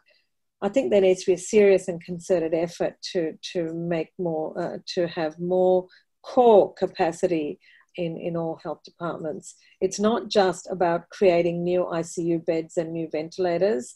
I 0.62 0.70
think 0.70 0.90
there 0.90 1.02
needs 1.02 1.22
to 1.22 1.32
be 1.32 1.34
a 1.34 1.38
serious 1.38 1.88
and 1.88 2.04
concerted 2.04 2.54
effort 2.54 2.96
to 3.12 3.38
to 3.54 3.74
make 3.74 4.12
more 4.18 4.60
uh, 4.60 4.78
to 4.96 5.08
have 5.08 5.38
more 5.40 5.88
core 6.24 6.74
capacity 6.74 7.60
in, 7.98 8.18
in 8.18 8.36
all 8.36 8.60
health 8.64 8.84
departments. 8.84 9.56
It's 9.82 10.00
not 10.00 10.30
just 10.30 10.68
about 10.70 11.10
creating 11.10 11.64
new 11.64 11.86
ICU 11.86 12.46
beds 12.46 12.78
and 12.78 12.92
new 12.92 13.10
ventilators. 13.12 13.96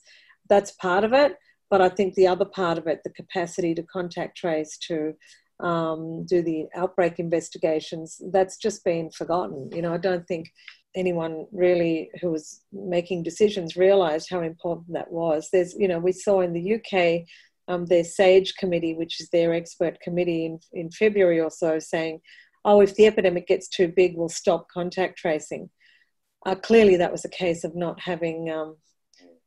That's 0.50 0.72
part 0.72 1.04
of 1.04 1.14
it. 1.14 1.38
But 1.70 1.82
I 1.82 1.90
think 1.90 2.16
the 2.16 2.28
other 2.28 2.46
part 2.46 2.78
of 2.78 2.88
it, 2.88 3.02
the 3.04 3.12
capacity 3.12 3.74
to 3.76 3.84
contact 3.84 4.38
trace, 4.38 4.78
to 4.88 5.14
um, 5.62 6.26
do 6.26 6.42
the 6.42 6.66
outbreak 6.76 7.18
investigations, 7.18 8.22
that's 8.32 8.58
just 8.58 8.84
been 8.84 9.10
forgotten. 9.12 9.70
You 9.74 9.82
know, 9.82 9.94
I 9.94 9.98
don't 9.98 10.28
think 10.28 10.52
anyone 10.96 11.46
really 11.54 12.12
who 12.22 12.32
was 12.32 12.62
making 12.74 13.24
decisions 13.24 13.78
realized 13.78 14.28
how 14.30 14.42
important 14.42 14.94
that 14.94 15.12
was. 15.12 15.48
There's, 15.52 15.74
you 15.78 15.88
know, 15.88 16.00
we 16.00 16.12
saw 16.12 16.42
in 16.42 16.52
the 16.52 16.76
UK 16.76 17.26
um, 17.68 17.86
their 17.86 18.04
SAGE 18.04 18.56
committee, 18.56 18.94
which 18.94 19.22
is 19.22 19.30
their 19.30 19.54
expert 19.54 20.00
committee 20.02 20.46
in, 20.46 20.60
in 20.74 20.92
February 20.92 21.40
or 21.40 21.52
so, 21.52 21.80
saying 21.80 22.20
oh, 22.66 22.82
if 22.82 22.96
the 22.96 23.08
epidemic 23.08 23.48
gets 23.48 23.68
too 23.68 23.88
big, 23.88 24.16
we'll 24.16 24.30
stop 24.30 24.68
contact 24.70 25.18
tracing. 25.18 25.70
Uh, 26.46 26.56
clearly, 26.56 26.98
that 26.98 27.12
was 27.12 27.26
a 27.26 27.30
case 27.30 27.64
of 27.64 27.76
not 27.76 28.00
having 28.00 28.50
um, 28.50 28.78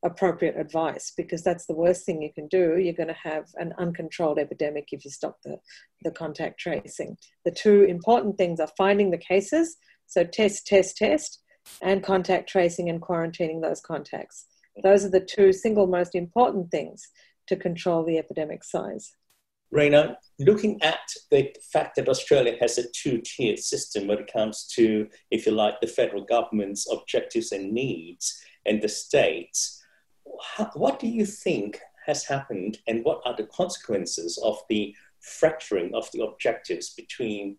appropriate 0.04 0.56
advice 0.56 1.12
because 1.16 1.42
that's 1.42 1.66
the 1.66 1.74
worst 1.74 2.04
thing 2.04 2.22
you 2.22 2.32
can 2.32 2.46
do. 2.48 2.78
You're 2.78 2.92
going 2.92 3.08
to 3.08 3.16
have 3.22 3.46
an 3.56 3.72
uncontrolled 3.78 4.38
epidemic 4.38 4.88
if 4.92 5.04
you 5.04 5.10
stop 5.10 5.38
the, 5.42 5.58
the 6.02 6.10
contact 6.10 6.60
tracing. 6.60 7.16
The 7.44 7.50
two 7.50 7.82
important 7.82 8.36
things 8.36 8.60
are 8.60 8.68
finding 8.76 9.10
the 9.10 9.18
cases, 9.18 9.76
so 10.06 10.24
test, 10.24 10.66
test, 10.66 10.96
test, 10.96 11.40
and 11.82 12.04
contact 12.04 12.48
tracing 12.48 12.90
and 12.90 13.00
quarantining 13.00 13.62
those 13.62 13.80
contacts. 13.80 14.46
Those 14.82 15.04
are 15.04 15.10
the 15.10 15.20
two 15.20 15.52
single 15.52 15.86
most 15.86 16.14
important 16.14 16.70
things 16.70 17.08
to 17.46 17.56
control 17.56 18.04
the 18.04 18.18
epidemic 18.18 18.62
size. 18.64 19.12
Raina, 19.74 20.16
looking 20.38 20.80
at 20.82 21.00
the 21.32 21.52
fact 21.72 21.96
that 21.96 22.08
Australia 22.08 22.56
has 22.60 22.78
a 22.78 22.88
two 22.92 23.20
tiered 23.20 23.58
system 23.58 24.06
when 24.06 24.18
it 24.18 24.32
comes 24.32 24.66
to, 24.74 25.08
if 25.32 25.46
you 25.46 25.52
like, 25.52 25.80
the 25.80 25.88
federal 25.88 26.22
government's 26.22 26.86
objectives 26.90 27.50
and 27.50 27.72
needs 27.72 28.40
and 28.66 28.80
the 28.80 28.88
states, 28.88 29.82
what 30.74 31.00
do 31.00 31.08
you 31.08 31.26
think 31.26 31.80
has 32.06 32.24
happened 32.24 32.78
and 32.86 33.04
what 33.04 33.20
are 33.24 33.34
the 33.36 33.46
consequences 33.46 34.38
of 34.44 34.60
the 34.68 34.94
fracturing 35.20 35.92
of 35.94 36.08
the 36.12 36.22
objectives 36.22 36.90
between 36.90 37.56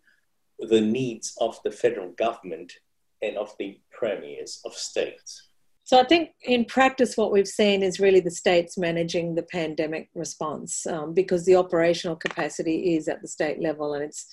the 0.58 0.80
needs 0.80 1.36
of 1.40 1.58
the 1.64 1.70
federal 1.70 2.12
government 2.12 2.72
and 3.20 3.36
of 3.36 3.54
the 3.58 3.78
premiers 3.90 4.60
of 4.64 4.72
states? 4.72 5.45
So 5.86 6.00
I 6.00 6.02
think 6.02 6.30
in 6.42 6.64
practice, 6.64 7.16
what 7.16 7.30
we've 7.30 7.46
seen 7.46 7.84
is 7.84 8.00
really 8.00 8.18
the 8.18 8.28
states 8.28 8.76
managing 8.76 9.36
the 9.36 9.44
pandemic 9.44 10.10
response 10.16 10.84
um, 10.84 11.14
because 11.14 11.44
the 11.44 11.54
operational 11.54 12.16
capacity 12.16 12.96
is 12.96 13.06
at 13.06 13.22
the 13.22 13.28
state 13.28 13.62
level 13.62 13.94
and 13.94 14.02
it's 14.02 14.26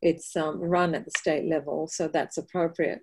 it's 0.00 0.36
um, 0.36 0.60
run 0.60 0.94
at 0.94 1.04
the 1.04 1.10
state 1.18 1.46
level, 1.46 1.88
so 1.88 2.06
that's 2.06 2.38
appropriate. 2.38 3.00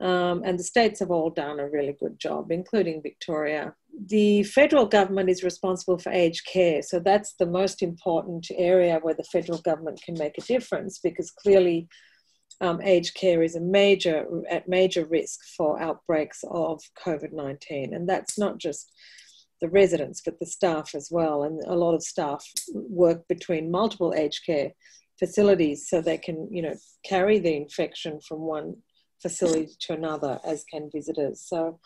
Um, 0.00 0.42
and 0.46 0.58
the 0.58 0.64
states 0.64 1.00
have 1.00 1.10
all 1.10 1.28
done 1.28 1.60
a 1.60 1.68
really 1.68 1.94
good 2.00 2.18
job, 2.18 2.50
including 2.50 3.02
Victoria. 3.02 3.74
The 4.06 4.42
federal 4.44 4.86
government 4.86 5.28
is 5.28 5.44
responsible 5.44 5.98
for 5.98 6.10
aged 6.10 6.46
care, 6.46 6.80
so 6.80 7.00
that's 7.00 7.34
the 7.34 7.44
most 7.44 7.82
important 7.82 8.46
area 8.56 8.98
where 9.02 9.12
the 9.12 9.24
federal 9.24 9.58
government 9.58 10.00
can 10.02 10.14
make 10.16 10.38
a 10.38 10.42
difference 10.42 11.00
because 11.00 11.30
clearly 11.30 11.86
um, 12.60 12.80
aged 12.82 13.14
care 13.14 13.42
is 13.42 13.56
a 13.56 13.60
major 13.60 14.26
at 14.50 14.68
major 14.68 15.04
risk 15.04 15.40
for 15.56 15.80
outbreaks 15.80 16.44
of 16.50 16.80
COVID 17.04 17.32
nineteen, 17.32 17.94
and 17.94 18.08
that's 18.08 18.38
not 18.38 18.58
just 18.58 18.92
the 19.60 19.68
residents 19.68 20.20
but 20.24 20.38
the 20.40 20.46
staff 20.46 20.94
as 20.94 21.08
well. 21.10 21.44
And 21.44 21.62
a 21.66 21.76
lot 21.76 21.94
of 21.94 22.02
staff 22.02 22.44
work 22.74 23.26
between 23.28 23.70
multiple 23.70 24.12
aged 24.14 24.44
care 24.44 24.72
facilities 25.18 25.88
so 25.88 26.00
they 26.00 26.18
can 26.18 26.48
you 26.50 26.62
know 26.62 26.74
carry 27.04 27.38
the 27.38 27.56
infection 27.56 28.20
from 28.20 28.40
one 28.40 28.76
facility 29.20 29.68
to 29.80 29.92
another 29.94 30.40
as 30.44 30.64
can 30.64 30.90
visitors. 30.92 31.40
So. 31.46 31.78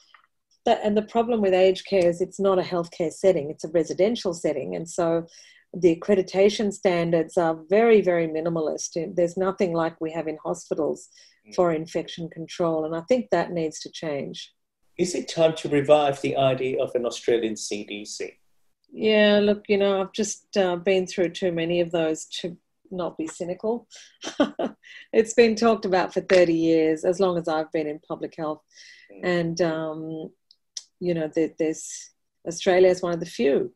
And 0.68 0.96
the 0.96 1.02
problem 1.02 1.40
with 1.42 1.54
aged 1.54 1.87
care 1.87 2.08
is 2.08 2.20
it's 2.20 2.40
not 2.40 2.58
a 2.58 2.62
healthcare 2.62 3.12
setting, 3.12 3.50
it's 3.50 3.62
a 3.62 3.68
residential 3.68 4.35
setting. 4.35 4.75
And 4.75 4.90
so 4.90 5.28
the 5.75 5.96
accreditation 5.96 6.73
standards 6.73 7.37
are 7.37 7.58
very, 7.68 8.00
very 8.00 8.26
minimalist. 8.28 9.14
There's 9.14 9.37
nothing 9.37 9.73
like 9.73 10.00
we 10.00 10.12
have 10.12 10.28
in 10.28 10.38
hospitals 10.44 11.08
mm. 11.46 11.54
for 11.54 11.73
infection 11.73 12.28
control, 12.30 12.85
and 12.85 12.94
I 12.94 13.02
think 13.02 13.28
that 13.30 13.52
needs 13.52 13.80
to 13.80 13.90
change. 13.90 14.52
Is 14.99 15.14
it 15.14 15.28
time 15.28 15.54
to 15.56 15.68
revive 15.68 16.20
the 16.23 16.37
idea 16.37 16.82
of 16.82 16.94
an 16.94 17.04
Australian 17.04 17.54
CDC? 17.54 18.32
Yeah, 18.90 19.40
look, 19.42 19.64
you 19.68 19.76
know, 19.76 20.00
I've 20.00 20.12
just 20.12 20.56
uh, 20.56 20.76
been 20.76 21.06
through 21.06 21.30
too 21.30 21.52
many 21.52 21.80
of 21.80 21.90
those 21.90 22.25
to 22.40 22.56
not 22.90 23.18
be 23.18 23.26
cynical. 23.26 23.88
it's 25.12 25.35
been 25.35 25.54
talked 25.54 25.85
about 25.85 26.14
for 26.14 26.23
30 26.23 26.54
years, 26.54 27.04
as 27.04 27.20
long 27.20 27.37
as 27.37 27.49
I've 27.49 27.70
been 27.73 27.87
in 27.87 28.00
public 28.08 28.35
health. 28.37 28.62
Mm. 29.12 29.20
And, 29.25 29.61
um, 29.61 30.30
you 31.00 31.12
know, 31.12 31.30
there's 31.58 32.11
Australia 32.46 32.88
is 32.88 33.02
one 33.02 33.12
of 33.12 33.20
the 33.20 33.26
few 33.26 33.75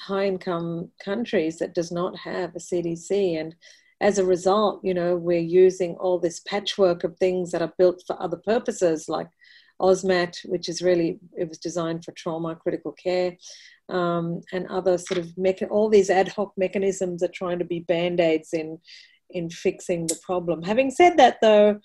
high 0.00 0.26
income 0.26 0.90
countries 1.02 1.58
that 1.58 1.74
does 1.74 1.92
not 1.92 2.16
have 2.18 2.54
a 2.54 2.58
CDC. 2.58 3.40
And 3.40 3.54
as 4.00 4.18
a 4.18 4.24
result, 4.24 4.80
you 4.82 4.94
know, 4.94 5.16
we're 5.16 5.38
using 5.38 5.94
all 5.94 6.18
this 6.18 6.40
patchwork 6.40 7.04
of 7.04 7.16
things 7.16 7.50
that 7.52 7.62
are 7.62 7.72
built 7.78 8.02
for 8.06 8.20
other 8.20 8.36
purposes, 8.36 9.08
like 9.08 9.28
AUSMAT, 9.80 10.36
which 10.46 10.68
is 10.68 10.82
really, 10.82 11.18
it 11.36 11.48
was 11.48 11.58
designed 11.58 12.04
for 12.04 12.12
trauma, 12.12 12.56
critical 12.56 12.92
care, 12.92 13.36
um, 13.88 14.40
and 14.52 14.66
other 14.68 14.98
sort 14.98 15.18
of, 15.18 15.26
mecha- 15.38 15.70
all 15.70 15.88
these 15.88 16.10
ad 16.10 16.28
hoc 16.28 16.52
mechanisms 16.56 17.22
are 17.22 17.28
trying 17.28 17.58
to 17.58 17.64
be 17.64 17.80
band-aids 17.80 18.52
in, 18.52 18.78
in 19.30 19.50
fixing 19.50 20.06
the 20.06 20.18
problem. 20.22 20.62
Having 20.62 20.90
said 20.90 21.16
that 21.16 21.38
though, 21.40 21.80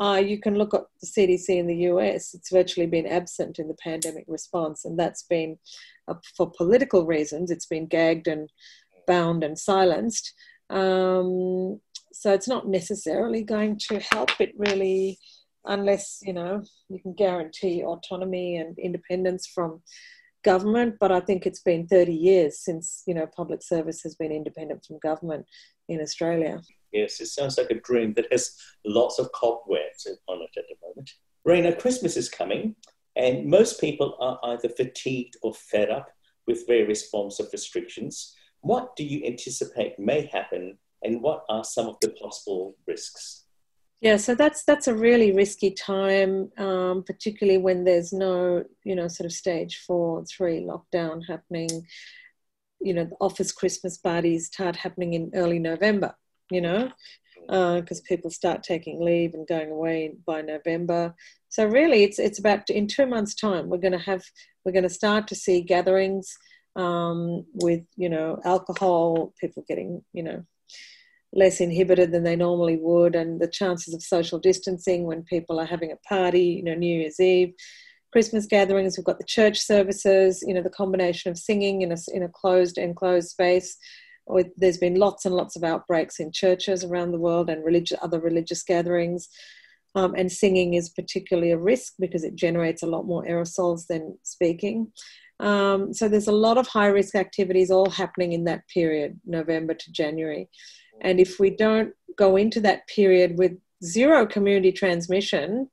uh, 0.00 0.22
you 0.24 0.38
can 0.38 0.56
look 0.56 0.74
at 0.74 0.84
the 1.00 1.06
CDC 1.06 1.48
in 1.50 1.66
the 1.66 1.76
US, 1.90 2.34
it's 2.34 2.50
virtually 2.50 2.86
been 2.86 3.06
absent 3.06 3.58
in 3.58 3.68
the 3.68 3.76
pandemic 3.82 4.24
response, 4.26 4.84
and 4.84 4.98
that's 4.98 5.24
been 5.24 5.58
uh, 6.08 6.14
for 6.36 6.50
political 6.50 7.04
reasons. 7.06 7.50
It's 7.50 7.66
been 7.66 7.86
gagged 7.86 8.26
and 8.26 8.48
bound 9.06 9.44
and 9.44 9.58
silenced. 9.58 10.32
Um, 10.70 11.80
so 12.12 12.32
it's 12.32 12.48
not 12.48 12.68
necessarily 12.68 13.42
going 13.42 13.78
to 13.88 14.00
help 14.12 14.40
it 14.40 14.52
really, 14.56 15.18
unless 15.66 16.20
you 16.22 16.32
know 16.32 16.62
you 16.88 17.00
can 17.00 17.12
guarantee 17.14 17.84
autonomy 17.84 18.56
and 18.56 18.78
independence 18.78 19.46
from 19.46 19.82
government. 20.42 20.96
But 21.00 21.12
I 21.12 21.20
think 21.20 21.44
it's 21.44 21.62
been 21.62 21.86
30 21.86 22.14
years 22.14 22.60
since 22.60 23.02
you 23.06 23.14
know 23.14 23.26
public 23.26 23.62
service 23.62 24.02
has 24.04 24.14
been 24.14 24.32
independent 24.32 24.84
from 24.86 24.98
government 25.00 25.44
in 25.88 26.00
Australia. 26.00 26.62
Yes, 26.92 27.20
it 27.20 27.26
sounds 27.26 27.56
like 27.56 27.70
a 27.70 27.80
dream 27.80 28.12
that 28.14 28.30
has 28.30 28.54
lots 28.84 29.18
of 29.18 29.32
cobwebs 29.32 30.06
on 30.28 30.42
it 30.42 30.50
at 30.58 30.64
the 30.68 30.76
moment. 30.86 31.10
Raina, 31.46 31.78
Christmas 31.78 32.16
is 32.16 32.28
coming, 32.28 32.76
and 33.16 33.46
most 33.46 33.80
people 33.80 34.16
are 34.20 34.38
either 34.52 34.68
fatigued 34.68 35.36
or 35.42 35.54
fed 35.54 35.90
up 35.90 36.08
with 36.46 36.66
various 36.66 37.08
forms 37.08 37.40
of 37.40 37.48
restrictions. 37.52 38.34
What 38.60 38.94
do 38.94 39.04
you 39.04 39.24
anticipate 39.24 39.98
may 39.98 40.26
happen, 40.26 40.78
and 41.02 41.22
what 41.22 41.44
are 41.48 41.64
some 41.64 41.88
of 41.88 41.96
the 42.00 42.10
possible 42.10 42.76
risks? 42.86 43.44
Yeah, 44.02 44.16
so 44.16 44.34
that's 44.34 44.64
that's 44.64 44.88
a 44.88 44.94
really 44.94 45.32
risky 45.32 45.70
time, 45.70 46.50
um, 46.58 47.04
particularly 47.04 47.58
when 47.58 47.84
there's 47.84 48.12
no, 48.12 48.64
you 48.84 48.96
know, 48.96 49.08
sort 49.08 49.26
of 49.26 49.32
stage 49.32 49.82
four, 49.86 50.24
three 50.24 50.60
lockdown 50.60 51.22
happening. 51.26 51.86
You 52.80 52.94
know, 52.94 53.04
the 53.04 53.16
office 53.20 53.52
Christmas 53.52 53.96
parties 53.96 54.48
start 54.48 54.74
happening 54.74 55.14
in 55.14 55.30
early 55.34 55.60
November 55.60 56.16
you 56.52 56.60
know, 56.60 56.90
because 57.46 58.00
uh, 58.00 58.08
people 58.08 58.30
start 58.30 58.62
taking 58.62 59.00
leave 59.00 59.34
and 59.34 59.46
going 59.46 59.70
away 59.70 60.14
by 60.26 60.42
November. 60.42 61.14
So 61.48 61.66
really, 61.66 62.02
it's 62.04 62.18
it's 62.18 62.38
about 62.38 62.70
in 62.70 62.86
two 62.86 63.06
months' 63.06 63.34
time 63.34 63.68
we're 63.68 63.78
going 63.78 63.92
to 63.92 63.98
have 63.98 64.22
we're 64.64 64.72
going 64.72 64.82
to 64.84 64.88
start 64.88 65.26
to 65.28 65.34
see 65.34 65.60
gatherings 65.60 66.32
um, 66.76 67.44
with 67.54 67.82
you 67.96 68.08
know 68.08 68.38
alcohol, 68.44 69.32
people 69.40 69.64
getting 69.68 70.02
you 70.12 70.22
know 70.22 70.44
less 71.34 71.60
inhibited 71.60 72.12
than 72.12 72.24
they 72.24 72.36
normally 72.36 72.76
would, 72.76 73.14
and 73.14 73.40
the 73.40 73.48
chances 73.48 73.94
of 73.94 74.02
social 74.02 74.38
distancing 74.38 75.04
when 75.04 75.22
people 75.22 75.58
are 75.58 75.66
having 75.66 75.90
a 75.90 76.08
party, 76.08 76.44
you 76.44 76.62
know, 76.62 76.74
New 76.74 77.00
Year's 77.00 77.20
Eve. 77.20 77.54
Christmas 78.12 78.44
gatherings, 78.44 78.98
we've 78.98 79.06
got 79.06 79.18
the 79.18 79.24
church 79.24 79.58
services, 79.58 80.44
you 80.46 80.52
know, 80.52 80.60
the 80.60 80.68
combination 80.68 81.30
of 81.30 81.38
singing 81.38 81.80
in 81.80 81.92
a, 81.92 81.96
in 82.12 82.22
a 82.22 82.28
closed, 82.28 82.76
enclosed 82.76 83.30
space 83.30 83.78
there's 84.56 84.78
been 84.78 84.94
lots 84.94 85.24
and 85.24 85.34
lots 85.34 85.56
of 85.56 85.64
outbreaks 85.64 86.20
in 86.20 86.32
churches 86.32 86.84
around 86.84 87.12
the 87.12 87.18
world 87.18 87.50
and 87.50 87.64
religious, 87.64 87.98
other 88.02 88.20
religious 88.20 88.62
gatherings. 88.62 89.28
Um, 89.94 90.14
and 90.14 90.32
singing 90.32 90.74
is 90.74 90.88
particularly 90.88 91.50
a 91.50 91.58
risk 91.58 91.94
because 91.98 92.24
it 92.24 92.34
generates 92.34 92.82
a 92.82 92.86
lot 92.86 93.04
more 93.04 93.24
aerosols 93.24 93.86
than 93.88 94.16
speaking. 94.22 94.90
Um, 95.40 95.92
so 95.92 96.08
there's 96.08 96.28
a 96.28 96.32
lot 96.32 96.56
of 96.56 96.66
high 96.66 96.86
risk 96.86 97.14
activities 97.14 97.70
all 97.70 97.90
happening 97.90 98.32
in 98.32 98.44
that 98.44 98.66
period, 98.68 99.20
November 99.26 99.74
to 99.74 99.92
January. 99.92 100.48
And 101.02 101.20
if 101.20 101.38
we 101.38 101.50
don't 101.50 101.92
go 102.16 102.36
into 102.36 102.60
that 102.60 102.86
period 102.86 103.38
with 103.38 103.52
zero 103.84 104.24
community 104.24 104.72
transmission, 104.72 105.68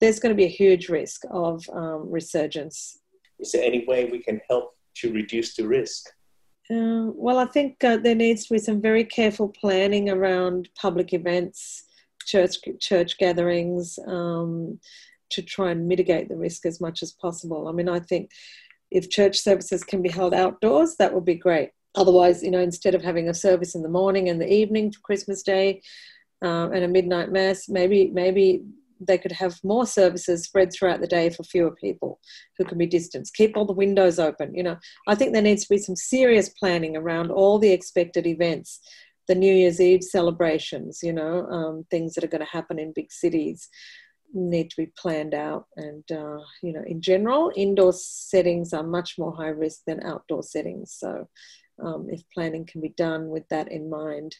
there's 0.00 0.20
going 0.20 0.30
to 0.34 0.36
be 0.36 0.44
a 0.44 0.48
huge 0.48 0.88
risk 0.88 1.22
of 1.30 1.64
um, 1.72 2.10
resurgence. 2.10 3.00
Is 3.40 3.52
there 3.52 3.64
any 3.64 3.84
way 3.86 4.04
we 4.04 4.22
can 4.22 4.40
help 4.48 4.76
to 4.96 5.12
reduce 5.12 5.56
the 5.56 5.66
risk? 5.66 6.04
Uh, 6.70 7.12
well, 7.14 7.38
I 7.38 7.46
think 7.46 7.82
uh, 7.84 7.96
there 7.96 8.14
needs 8.14 8.46
to 8.46 8.54
be 8.54 8.58
some 8.58 8.80
very 8.80 9.04
careful 9.04 9.48
planning 9.48 10.10
around 10.10 10.68
public 10.74 11.12
events, 11.12 11.84
church 12.26 12.56
church 12.80 13.18
gatherings, 13.18 13.98
um, 14.06 14.80
to 15.30 15.42
try 15.42 15.70
and 15.70 15.86
mitigate 15.86 16.28
the 16.28 16.36
risk 16.36 16.66
as 16.66 16.80
much 16.80 17.02
as 17.02 17.12
possible. 17.12 17.68
I 17.68 17.72
mean, 17.72 17.88
I 17.88 18.00
think 18.00 18.30
if 18.90 19.10
church 19.10 19.38
services 19.38 19.84
can 19.84 20.02
be 20.02 20.08
held 20.08 20.34
outdoors, 20.34 20.96
that 20.96 21.14
would 21.14 21.24
be 21.24 21.34
great. 21.34 21.70
Otherwise, 21.94 22.42
you 22.42 22.50
know, 22.50 22.60
instead 22.60 22.94
of 22.94 23.02
having 23.02 23.28
a 23.28 23.34
service 23.34 23.74
in 23.74 23.82
the 23.82 23.88
morning 23.88 24.28
and 24.28 24.40
the 24.40 24.52
evening 24.52 24.92
for 24.92 25.00
Christmas 25.00 25.42
Day 25.42 25.82
uh, 26.42 26.68
and 26.70 26.84
a 26.84 26.88
midnight 26.88 27.30
mass, 27.30 27.68
maybe 27.68 28.10
maybe 28.12 28.62
they 29.00 29.18
could 29.18 29.32
have 29.32 29.58
more 29.62 29.86
services 29.86 30.44
spread 30.44 30.72
throughout 30.72 31.00
the 31.00 31.06
day 31.06 31.30
for 31.30 31.42
fewer 31.42 31.70
people 31.70 32.20
who 32.58 32.64
can 32.64 32.78
be 32.78 32.86
distanced. 32.86 33.34
Keep 33.34 33.56
all 33.56 33.64
the 33.64 33.72
windows 33.72 34.18
open. 34.18 34.54
You 34.54 34.62
know, 34.62 34.76
I 35.06 35.14
think 35.14 35.32
there 35.32 35.42
needs 35.42 35.62
to 35.64 35.74
be 35.74 35.78
some 35.78 35.96
serious 35.96 36.48
planning 36.48 36.96
around 36.96 37.30
all 37.30 37.58
the 37.58 37.72
expected 37.72 38.26
events, 38.26 38.80
the 39.28 39.34
New 39.34 39.52
Year's 39.52 39.80
Eve 39.80 40.02
celebrations. 40.02 41.00
You 41.02 41.12
know, 41.12 41.46
um, 41.46 41.86
things 41.90 42.14
that 42.14 42.24
are 42.24 42.28
going 42.28 42.44
to 42.44 42.50
happen 42.50 42.78
in 42.78 42.92
big 42.94 43.12
cities 43.12 43.68
need 44.32 44.70
to 44.70 44.76
be 44.76 44.92
planned 44.98 45.34
out. 45.34 45.66
And 45.76 46.04
uh, 46.10 46.38
you 46.62 46.72
know, 46.72 46.82
in 46.86 47.00
general, 47.00 47.52
indoor 47.56 47.92
settings 47.92 48.72
are 48.72 48.82
much 48.82 49.16
more 49.18 49.34
high 49.34 49.48
risk 49.48 49.82
than 49.86 50.02
outdoor 50.02 50.42
settings. 50.42 50.94
So, 50.98 51.28
um, 51.82 52.08
if 52.10 52.22
planning 52.32 52.64
can 52.64 52.80
be 52.80 52.94
done 52.96 53.28
with 53.28 53.46
that 53.48 53.70
in 53.70 53.90
mind, 53.90 54.36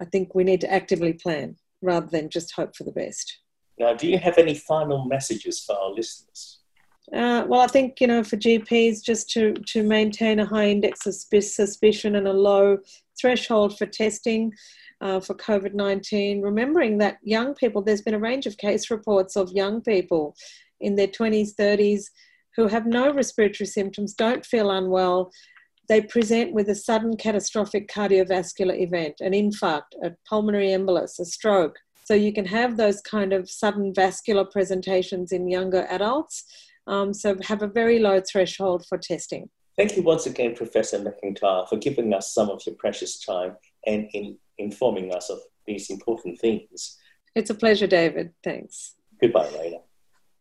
I 0.00 0.04
think 0.04 0.34
we 0.34 0.44
need 0.44 0.60
to 0.62 0.72
actively 0.72 1.12
plan 1.12 1.56
rather 1.80 2.06
than 2.06 2.30
just 2.30 2.54
hope 2.54 2.74
for 2.76 2.84
the 2.84 2.92
best. 2.92 3.41
Now, 3.78 3.94
do 3.94 4.06
you 4.06 4.18
have 4.18 4.38
any 4.38 4.54
final 4.54 5.04
messages 5.04 5.60
for 5.60 5.76
our 5.76 5.90
listeners? 5.90 6.60
Uh, 7.12 7.44
well, 7.46 7.60
I 7.60 7.66
think 7.66 8.00
you 8.00 8.06
know 8.06 8.22
for 8.22 8.36
GPs 8.36 9.02
just 9.02 9.28
to 9.30 9.52
to 9.52 9.82
maintain 9.82 10.40
a 10.40 10.46
high 10.46 10.68
index 10.68 11.06
of 11.06 11.14
suspicion 11.14 12.14
and 12.14 12.28
a 12.28 12.32
low 12.32 12.78
threshold 13.20 13.76
for 13.76 13.86
testing 13.86 14.52
uh, 15.02 15.20
for 15.20 15.34
COVID 15.34 15.74
19, 15.74 16.40
remembering 16.40 16.98
that 16.98 17.18
young 17.22 17.54
people, 17.54 17.82
there's 17.82 18.02
been 18.02 18.14
a 18.14 18.18
range 18.18 18.46
of 18.46 18.56
case 18.56 18.90
reports 18.90 19.36
of 19.36 19.52
young 19.52 19.82
people 19.82 20.34
in 20.80 20.94
their 20.94 21.08
20s, 21.08 21.50
30s 21.58 22.04
who 22.56 22.68
have 22.68 22.86
no 22.86 23.12
respiratory 23.12 23.66
symptoms, 23.66 24.14
don't 24.14 24.46
feel 24.46 24.70
unwell. 24.70 25.30
They 25.88 26.02
present 26.02 26.52
with 26.52 26.68
a 26.68 26.74
sudden 26.74 27.16
catastrophic 27.16 27.88
cardiovascular 27.88 28.78
event, 28.80 29.14
an 29.20 29.32
infarct, 29.32 29.94
a 30.04 30.12
pulmonary 30.28 30.68
embolus, 30.68 31.18
a 31.18 31.24
stroke. 31.24 31.76
So 32.04 32.14
you 32.14 32.32
can 32.32 32.46
have 32.46 32.76
those 32.76 33.00
kind 33.00 33.32
of 33.32 33.50
sudden 33.50 33.94
vascular 33.94 34.44
presentations 34.44 35.32
in 35.32 35.48
younger 35.48 35.86
adults. 35.88 36.44
Um, 36.86 37.14
so 37.14 37.36
have 37.42 37.62
a 37.62 37.68
very 37.68 37.98
low 37.98 38.20
threshold 38.20 38.84
for 38.88 38.98
testing. 38.98 39.48
Thank 39.76 39.96
you 39.96 40.02
once 40.02 40.26
again, 40.26 40.54
Professor 40.54 40.98
MacIntyre, 40.98 41.64
for 41.68 41.78
giving 41.78 42.12
us 42.12 42.34
some 42.34 42.50
of 42.50 42.62
your 42.66 42.74
precious 42.76 43.24
time 43.24 43.56
and 43.86 44.08
in 44.12 44.36
informing 44.58 45.14
us 45.14 45.30
of 45.30 45.38
these 45.66 45.90
important 45.90 46.38
things. 46.40 46.98
It's 47.34 47.50
a 47.50 47.54
pleasure, 47.54 47.86
David. 47.86 48.32
Thanks. 48.44 48.94
Goodbye, 49.20 49.48
Raina. 49.48 49.80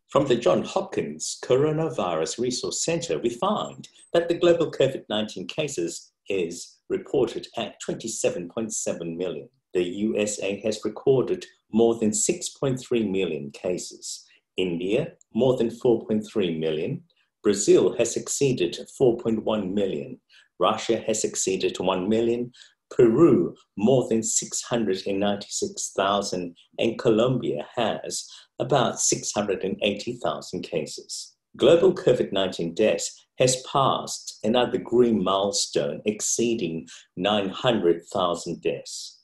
From 0.10 0.28
the 0.28 0.36
Johns 0.36 0.70
Hopkins 0.72 1.40
Coronavirus 1.42 2.40
Resource 2.40 2.84
Center, 2.84 3.18
we 3.20 3.30
find 3.30 3.88
that 4.14 4.28
the 4.28 4.34
global 4.34 4.70
COVID 4.70 5.04
19 5.08 5.48
cases 5.48 6.12
is 6.28 6.80
reported 6.90 7.48
at 7.56 7.76
27.7 7.88 9.16
million. 9.16 9.48
The 9.74 9.84
USA 9.84 10.60
has 10.62 10.84
recorded 10.84 11.46
more 11.72 11.96
than 11.96 12.12
6.3 12.12 13.10
million 13.10 13.52
cases. 13.52 14.26
India, 14.58 15.14
more 15.34 15.56
than 15.58 15.70
4.3 15.70 16.60
million. 16.60 17.04
Brazil 17.42 17.96
has 17.98 18.18
exceeded 18.18 18.78
4.1 19.00 19.74
million. 19.74 20.20
Russia 20.60 21.02
has 21.08 21.24
exceeded 21.24 21.80
1 21.80 22.10
million. 22.10 22.52
Peru, 22.92 23.56
more 23.78 24.10
than 24.10 24.22
696,000. 24.22 26.56
And 26.78 27.00
Colombia 27.00 27.66
has 27.76 28.28
about 28.60 29.00
680,000 29.00 30.62
cases. 30.62 31.36
Global 31.58 31.94
COVID 31.94 32.32
19 32.32 32.76
deaths 32.76 33.26
has 33.38 33.62
passed 33.72 34.40
another 34.44 34.78
green 34.78 35.24
milestone 35.24 36.02
exceeding 36.06 36.88
900,000 37.18 38.62
deaths. 38.62 39.21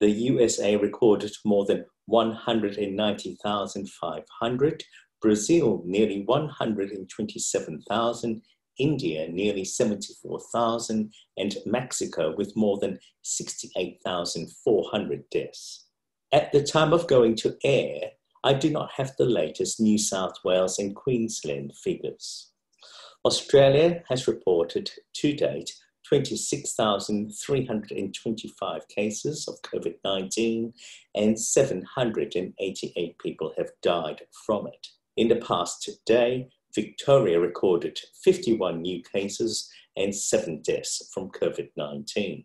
The 0.00 0.10
USA 0.10 0.76
recorded 0.76 1.32
more 1.44 1.64
than 1.64 1.84
190,500, 2.06 4.84
Brazil 5.20 5.82
nearly 5.84 6.22
127,000, 6.24 8.42
India 8.78 9.28
nearly 9.28 9.64
74,000, 9.64 11.12
and 11.36 11.56
Mexico 11.66 12.32
with 12.36 12.54
more 12.56 12.78
than 12.78 13.00
68,400 13.22 15.28
deaths. 15.30 15.86
At 16.32 16.52
the 16.52 16.62
time 16.62 16.92
of 16.92 17.08
going 17.08 17.34
to 17.36 17.56
air, 17.64 18.10
I 18.44 18.52
do 18.54 18.70
not 18.70 18.92
have 18.92 19.16
the 19.16 19.24
latest 19.24 19.80
New 19.80 19.98
South 19.98 20.34
Wales 20.44 20.78
and 20.78 20.94
Queensland 20.94 21.72
figures. 21.82 22.52
Australia 23.24 24.04
has 24.08 24.28
reported 24.28 24.92
to 25.14 25.34
date 25.34 25.74
26,325 26.08 28.88
cases 28.88 29.46
of 29.46 29.60
COVID 29.62 29.94
19 30.04 30.72
and 31.14 31.38
788 31.38 33.18
people 33.18 33.52
have 33.56 33.70
died 33.82 34.22
from 34.46 34.66
it. 34.66 34.88
In 35.16 35.28
the 35.28 35.36
past 35.36 35.88
day, 36.06 36.48
Victoria 36.74 37.38
recorded 37.40 37.98
51 38.22 38.82
new 38.82 39.02
cases 39.02 39.70
and 39.96 40.14
7 40.14 40.60
deaths 40.62 41.10
from 41.12 41.30
COVID 41.30 41.70
19. 41.76 42.44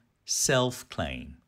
self 0.31 0.87
claim. 0.87 1.40